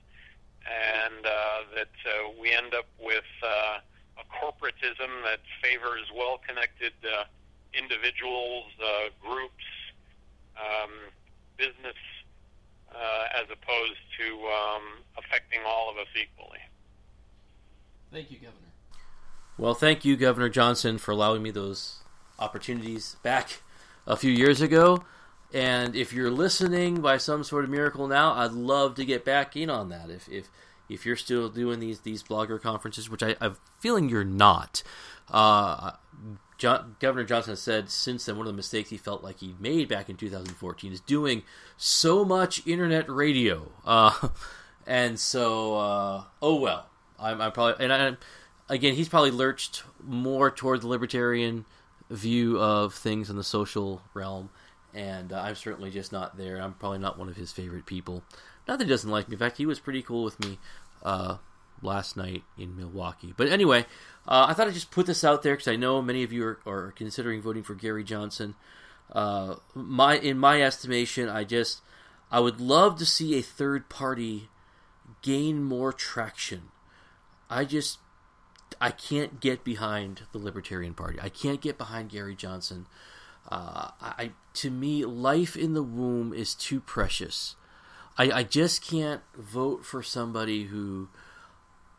and 0.68 1.26
uh, 1.26 1.60
that 1.80 1.96
uh, 2.06 2.36
we 2.38 2.52
end 2.52 2.76
up 2.76 2.86
with 3.00 3.26
uh, 3.42 3.80
a 4.22 4.26
corporatism 4.30 5.10
that 5.24 5.42
favors 5.64 6.06
well-connected 6.14 6.94
uh, 7.06 7.26
individuals, 7.74 8.70
uh, 8.82 9.10
groups, 9.22 9.66
um, 10.58 10.92
business, 11.58 11.98
uh, 12.98 13.42
as 13.42 13.46
opposed 13.46 14.00
to 14.20 14.48
um, 14.48 14.84
affecting 15.18 15.60
all 15.66 15.90
of 15.90 15.98
us 15.98 16.08
equally. 16.16 16.60
Thank 18.12 18.32
you, 18.32 18.38
Governor. 18.38 18.68
Well, 19.58 19.74
thank 19.74 20.06
you, 20.06 20.16
Governor 20.16 20.50
Johnson, 20.50 20.98
for 20.98 21.12
allowing 21.12 21.44
me 21.44 21.52
those 21.52 22.00
opportunities 22.40 23.18
back 23.24 23.62
a 24.06 24.16
few 24.16 24.32
years 24.32 24.62
ago. 24.62 25.04
And 25.54 25.96
if 25.96 26.14
you're 26.14 26.32
listening 26.32 27.02
by 27.02 27.18
some 27.18 27.44
sort 27.44 27.64
of 27.64 27.70
miracle 27.70 28.08
now, 28.08 28.34
I'd 28.34 28.52
love 28.52 28.96
to 28.96 29.06
get 29.06 29.24
back 29.24 29.56
in 29.56 29.70
on 29.70 29.90
that. 29.90 30.10
If 30.10 30.28
if 30.30 30.50
if 30.90 31.06
you're 31.06 31.16
still 31.16 31.50
doing 31.50 31.80
these 31.80 32.02
these 32.02 32.22
blogger 32.24 32.62
conferences, 32.62 33.10
which 33.10 33.24
I, 33.24 33.36
I'm 33.40 33.58
feeling 33.80 34.10
you're 34.10 34.26
not, 34.26 34.84
uh, 35.30 35.92
John, 36.58 36.96
Governor 37.00 37.24
Johnson 37.24 37.52
has 37.52 37.62
said 37.62 37.90
since 37.90 38.26
then 38.26 38.38
one 38.38 38.48
of 38.48 38.54
the 38.54 38.58
mistakes 38.58 38.90
he 38.90 38.98
felt 38.98 39.24
like 39.24 39.40
he 39.40 39.56
made 39.60 39.88
back 39.88 40.10
in 40.10 40.18
2014 40.18 40.92
is 40.92 41.00
doing 41.02 41.44
so 41.78 42.26
much 42.26 42.66
internet 42.66 43.10
radio. 43.10 43.72
Uh, 43.86 44.30
and 44.88 45.20
so, 45.20 45.78
uh, 45.78 46.24
oh 46.42 46.56
well, 46.56 46.88
I'm, 47.20 47.42
I'm 47.42 47.52
probably 47.52 47.84
and 47.84 47.94
I, 47.94 48.74
again 48.74 48.96
he's 48.96 49.10
probably 49.10 49.32
lurched 49.32 49.84
more 50.04 50.50
toward 50.50 50.82
the 50.82 50.88
libertarian 50.88 51.66
view 52.10 52.60
of 52.60 52.94
things 52.94 53.30
in 53.30 53.36
the 53.36 53.44
social 53.44 54.02
realm, 54.14 54.50
and 54.94 55.32
uh, 55.32 55.42
I'm 55.42 55.56
certainly 55.56 55.92
just 55.92 56.12
not 56.12 56.38
there. 56.38 56.58
I'm 56.60 56.74
probably 56.74 57.00
not 57.00 57.20
one 57.20 57.30
of 57.30 57.36
his 57.36 57.52
favorite 57.52 57.86
people. 57.86 58.24
Not 58.68 58.80
that 58.80 58.86
he 58.86 58.90
doesn't 58.90 59.10
like 59.10 59.30
me. 59.30 59.36
In 59.36 59.40
fact, 59.40 59.58
he 59.58 59.66
was 59.66 59.80
pretty 59.80 60.02
cool 60.02 60.24
with 60.24 60.40
me 60.40 60.58
uh, 61.04 61.38
last 61.82 62.18
night 62.18 62.44
in 62.58 62.76
Milwaukee. 62.76 63.34
But 63.36 63.48
anyway, 63.48 63.86
uh, 64.28 64.48
I 64.50 64.54
thought 64.54 64.68
I'd 64.68 64.74
just 64.74 64.92
put 64.92 65.06
this 65.06 65.24
out 65.24 65.42
there 65.42 65.54
because 65.54 65.68
I 65.68 65.76
know 65.76 66.02
many 66.02 66.24
of 66.24 66.34
you 66.34 66.46
are, 66.46 66.60
are 66.66 66.92
considering 66.92 67.42
voting 67.42 67.64
for 67.64 67.76
Gary 67.76 68.04
Johnson. 68.04 68.56
Uh, 69.12 69.56
my 69.74 70.18
in 70.18 70.38
my 70.38 70.62
estimation, 70.62 71.30
I 71.30 71.44
just 71.44 71.82
I 72.30 72.40
would 72.40 72.60
love 72.60 72.98
to 72.98 73.06
see 73.06 73.38
a 73.38 73.42
third 73.42 73.90
party 73.90 74.50
gain 75.22 75.64
more 75.64 75.94
traction. 75.94 76.64
I 77.50 77.64
just 77.64 78.00
I 78.82 78.92
can't 78.92 79.40
get 79.40 79.64
behind 79.64 80.24
the 80.34 80.40
Libertarian 80.40 80.94
Party. 80.94 81.20
I 81.22 81.30
can't 81.30 81.62
get 81.62 81.78
behind 81.78 82.10
Gary 82.10 82.36
Johnson. 82.36 82.86
Uh, 83.50 83.92
I 84.02 84.32
to 84.56 84.70
me, 84.70 85.06
life 85.06 85.56
in 85.56 85.74
the 85.74 85.84
womb 85.84 86.34
is 86.34 86.54
too 86.54 86.82
precious. 86.82 87.56
I, 88.18 88.32
I 88.32 88.44
just 88.44 88.86
can't 88.86 89.22
vote 89.38 89.86
for 89.86 90.04
somebody 90.04 90.66
who 90.66 91.08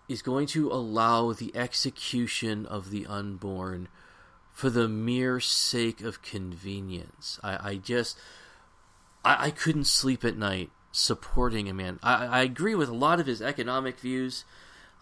is 0.08 0.22
going 0.22 0.46
to 0.46 0.70
allow 0.70 1.32
the 1.32 1.54
execution 1.54 2.64
of 2.66 2.90
the 2.90 3.06
unborn 3.06 3.88
for 4.52 4.70
the 4.70 4.88
mere 4.88 5.38
sake 5.38 6.00
of 6.00 6.22
convenience. 6.22 7.38
I, 7.42 7.70
I 7.70 7.76
just 7.76 8.18
I, 9.24 9.46
I 9.46 9.50
couldn't 9.50 9.84
sleep 9.84 10.24
at 10.24 10.36
night 10.36 10.70
supporting 10.90 11.68
a 11.68 11.74
man. 11.74 11.98
I, 12.02 12.26
I 12.26 12.42
agree 12.42 12.74
with 12.74 12.88
a 12.88 12.94
lot 12.94 13.20
of 13.20 13.26
his 13.26 13.42
economic 13.42 14.00
views. 14.00 14.44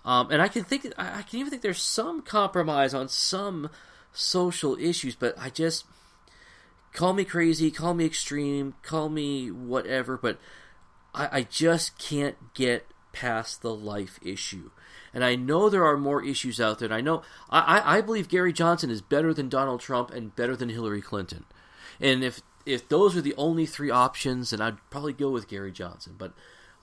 Um, 0.04 0.30
and 0.30 0.40
I 0.40 0.48
can 0.48 0.64
think, 0.64 0.86
I 0.96 1.22
can 1.22 1.40
even 1.40 1.50
think 1.50 1.62
there's 1.62 1.82
some 1.82 2.22
compromise 2.22 2.94
on 2.94 3.08
some 3.08 3.70
social 4.12 4.76
issues, 4.78 5.16
but 5.16 5.34
I 5.38 5.50
just 5.50 5.84
call 6.92 7.12
me 7.12 7.24
crazy, 7.24 7.70
call 7.70 7.94
me 7.94 8.04
extreme, 8.06 8.74
call 8.82 9.08
me 9.08 9.50
whatever, 9.50 10.16
but 10.16 10.38
I, 11.14 11.28
I 11.32 11.42
just 11.42 11.98
can't 11.98 12.36
get 12.54 12.86
past 13.12 13.62
the 13.62 13.74
life 13.74 14.18
issue. 14.22 14.70
And 15.16 15.24
I 15.24 15.34
know 15.34 15.70
there 15.70 15.86
are 15.86 15.96
more 15.96 16.22
issues 16.22 16.60
out 16.60 16.78
there. 16.78 16.88
And 16.88 16.94
I 16.94 17.00
know 17.00 17.22
I, 17.48 17.96
I 17.96 18.00
believe 18.02 18.28
Gary 18.28 18.52
Johnson 18.52 18.90
is 18.90 19.00
better 19.00 19.32
than 19.32 19.48
Donald 19.48 19.80
Trump 19.80 20.10
and 20.10 20.36
better 20.36 20.54
than 20.54 20.68
Hillary 20.68 21.00
Clinton. 21.00 21.46
And 21.98 22.22
if 22.22 22.42
if 22.66 22.86
those 22.90 23.16
are 23.16 23.22
the 23.22 23.34
only 23.38 23.64
three 23.64 23.90
options, 23.90 24.50
then 24.50 24.60
I'd 24.60 24.76
probably 24.90 25.14
go 25.14 25.30
with 25.30 25.48
Gary 25.48 25.72
Johnson. 25.72 26.16
But 26.18 26.34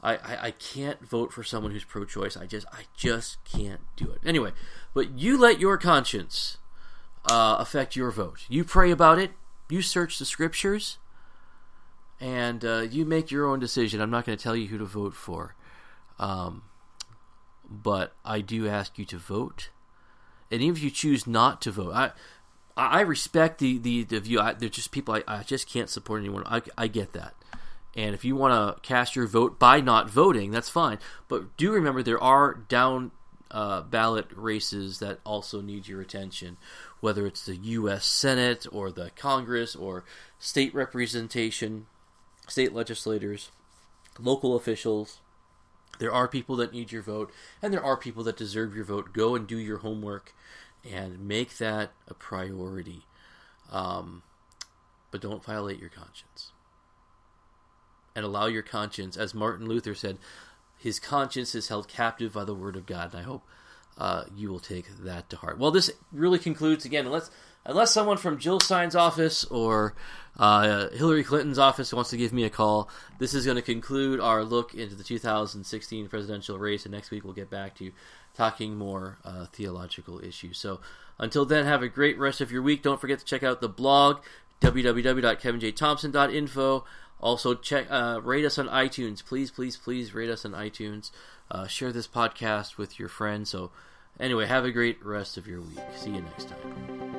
I, 0.01 0.15
I, 0.15 0.37
I 0.47 0.51
can't 0.51 1.07
vote 1.07 1.31
for 1.31 1.43
someone 1.43 1.73
who's 1.73 1.83
pro-choice. 1.83 2.35
I 2.35 2.47
just 2.47 2.65
I 2.73 2.85
just 2.97 3.37
can't 3.43 3.81
do 3.95 4.09
it. 4.09 4.21
Anyway, 4.25 4.53
but 4.95 5.11
you 5.11 5.37
let 5.37 5.59
your 5.59 5.77
conscience 5.77 6.57
uh, 7.29 7.57
affect 7.59 7.95
your 7.95 8.09
vote. 8.09 8.45
You 8.49 8.63
pray 8.63 8.89
about 8.89 9.19
it. 9.19 9.33
You 9.69 9.83
search 9.83 10.17
the 10.17 10.25
scriptures, 10.25 10.97
and 12.19 12.65
uh, 12.65 12.87
you 12.89 13.05
make 13.05 13.29
your 13.29 13.45
own 13.45 13.59
decision. 13.59 14.01
I'm 14.01 14.09
not 14.09 14.25
going 14.25 14.35
to 14.35 14.43
tell 14.43 14.55
you 14.55 14.69
who 14.69 14.79
to 14.79 14.85
vote 14.85 15.13
for, 15.13 15.55
um, 16.17 16.63
but 17.69 18.13
I 18.23 18.41
do 18.41 18.67
ask 18.67 18.97
you 18.97 19.05
to 19.05 19.17
vote. 19.17 19.69
And 20.51 20.61
even 20.61 20.75
if 20.75 20.83
you 20.83 20.91
choose 20.91 21.25
not 21.25 21.61
to 21.63 21.71
vote, 21.71 21.93
I 21.93 22.11
I 22.75 23.01
respect 23.01 23.59
the 23.59 23.77
the, 23.77 24.03
the 24.03 24.19
view. 24.19 24.39
I, 24.39 24.53
they're 24.53 24.69
just 24.69 24.91
people 24.91 25.15
I, 25.15 25.23
I 25.27 25.43
just 25.43 25.67
can't 25.67 25.89
support 25.89 26.21
anyone. 26.21 26.43
I, 26.45 26.61
I 26.77 26.87
get 26.87 27.13
that. 27.13 27.35
And 27.95 28.15
if 28.15 28.25
you 28.25 28.35
want 28.35 28.53
to 28.53 28.81
cast 28.81 29.15
your 29.15 29.27
vote 29.27 29.59
by 29.59 29.79
not 29.79 30.09
voting, 30.09 30.51
that's 30.51 30.69
fine. 30.69 30.97
But 31.27 31.55
do 31.57 31.71
remember 31.71 32.01
there 32.01 32.21
are 32.21 32.55
down 32.55 33.11
uh, 33.51 33.81
ballot 33.81 34.25
races 34.35 34.99
that 34.99 35.19
also 35.23 35.61
need 35.61 35.87
your 35.87 36.01
attention, 36.01 36.57
whether 37.01 37.27
it's 37.27 37.45
the 37.45 37.55
U.S. 37.55 38.05
Senate 38.05 38.65
or 38.71 38.91
the 38.91 39.11
Congress 39.11 39.75
or 39.75 40.03
state 40.39 40.73
representation, 40.73 41.85
state 42.47 42.73
legislators, 42.73 43.51
local 44.19 44.55
officials. 44.55 45.19
There 45.99 46.13
are 46.13 46.27
people 46.27 46.55
that 46.57 46.73
need 46.73 46.91
your 46.91 47.03
vote, 47.03 47.31
and 47.61 47.73
there 47.73 47.83
are 47.83 47.95
people 47.95 48.23
that 48.23 48.37
deserve 48.37 48.75
your 48.75 48.85
vote. 48.85 49.13
Go 49.13 49.35
and 49.35 49.47
do 49.47 49.57
your 49.57 49.77
homework 49.77 50.33
and 50.89 51.27
make 51.27 51.57
that 51.57 51.91
a 52.07 52.13
priority. 52.13 53.03
Um, 53.71 54.23
but 55.11 55.21
don't 55.21 55.43
violate 55.43 55.79
your 55.79 55.89
conscience 55.89 56.51
and 58.15 58.25
allow 58.25 58.45
your 58.45 58.61
conscience, 58.61 59.17
as 59.17 59.33
Martin 59.33 59.67
Luther 59.67 59.95
said, 59.95 60.17
his 60.77 60.99
conscience 60.99 61.55
is 61.55 61.69
held 61.69 61.87
captive 61.87 62.33
by 62.33 62.43
the 62.43 62.53
word 62.53 62.75
of 62.75 62.85
God. 62.85 63.13
And 63.13 63.21
I 63.21 63.23
hope 63.23 63.43
uh, 63.97 64.25
you 64.35 64.49
will 64.49 64.59
take 64.59 64.85
that 65.03 65.29
to 65.29 65.37
heart. 65.37 65.57
Well, 65.57 65.71
this 65.71 65.91
really 66.11 66.39
concludes 66.39 66.85
again. 66.85 67.05
Unless 67.05 67.31
unless 67.65 67.91
someone 67.91 68.17
from 68.17 68.37
Jill 68.37 68.59
Stein's 68.59 68.95
office 68.95 69.45
or 69.45 69.95
uh, 70.37 70.89
Hillary 70.89 71.23
Clinton's 71.23 71.59
office 71.59 71.93
wants 71.93 72.09
to 72.09 72.17
give 72.17 72.33
me 72.33 72.43
a 72.43 72.49
call, 72.49 72.89
this 73.19 73.33
is 73.33 73.45
going 73.45 73.55
to 73.55 73.61
conclude 73.61 74.19
our 74.19 74.43
look 74.43 74.73
into 74.73 74.95
the 74.95 75.03
2016 75.03 76.07
presidential 76.07 76.57
race. 76.57 76.85
And 76.85 76.93
next 76.93 77.11
week 77.11 77.23
we'll 77.23 77.33
get 77.33 77.49
back 77.49 77.75
to 77.75 77.91
talking 78.35 78.75
more 78.75 79.17
uh, 79.23 79.45
theological 79.45 80.23
issues. 80.23 80.57
So 80.57 80.79
until 81.19 81.45
then, 81.45 81.65
have 81.65 81.83
a 81.83 81.87
great 81.87 82.17
rest 82.17 82.41
of 82.41 82.51
your 82.51 82.61
week. 82.61 82.81
Don't 82.81 82.99
forget 82.99 83.19
to 83.19 83.25
check 83.25 83.43
out 83.43 83.61
the 83.61 83.69
blog 83.69 84.21
www.kevinjthompson.info. 84.61 86.85
Also, 87.19 87.55
check 87.55 87.87
uh, 87.89 88.19
rate 88.21 88.45
us 88.45 88.57
on 88.57 88.67
iTunes. 88.67 89.23
Please, 89.23 89.51
please, 89.51 89.77
please 89.77 90.13
rate 90.13 90.29
us 90.29 90.45
on 90.45 90.51
iTunes. 90.51 91.11
Uh, 91.49 91.67
share 91.67 91.93
this 91.93 92.07
podcast 92.07 92.77
with 92.77 92.99
your 92.99 93.09
friends. 93.09 93.49
So, 93.49 93.71
anyway, 94.19 94.45
have 94.45 94.65
a 94.65 94.71
great 94.71 95.03
rest 95.05 95.37
of 95.37 95.47
your 95.47 95.61
week. 95.61 95.79
See 95.95 96.09
you 96.09 96.21
next 96.21 96.49
time. 96.49 97.12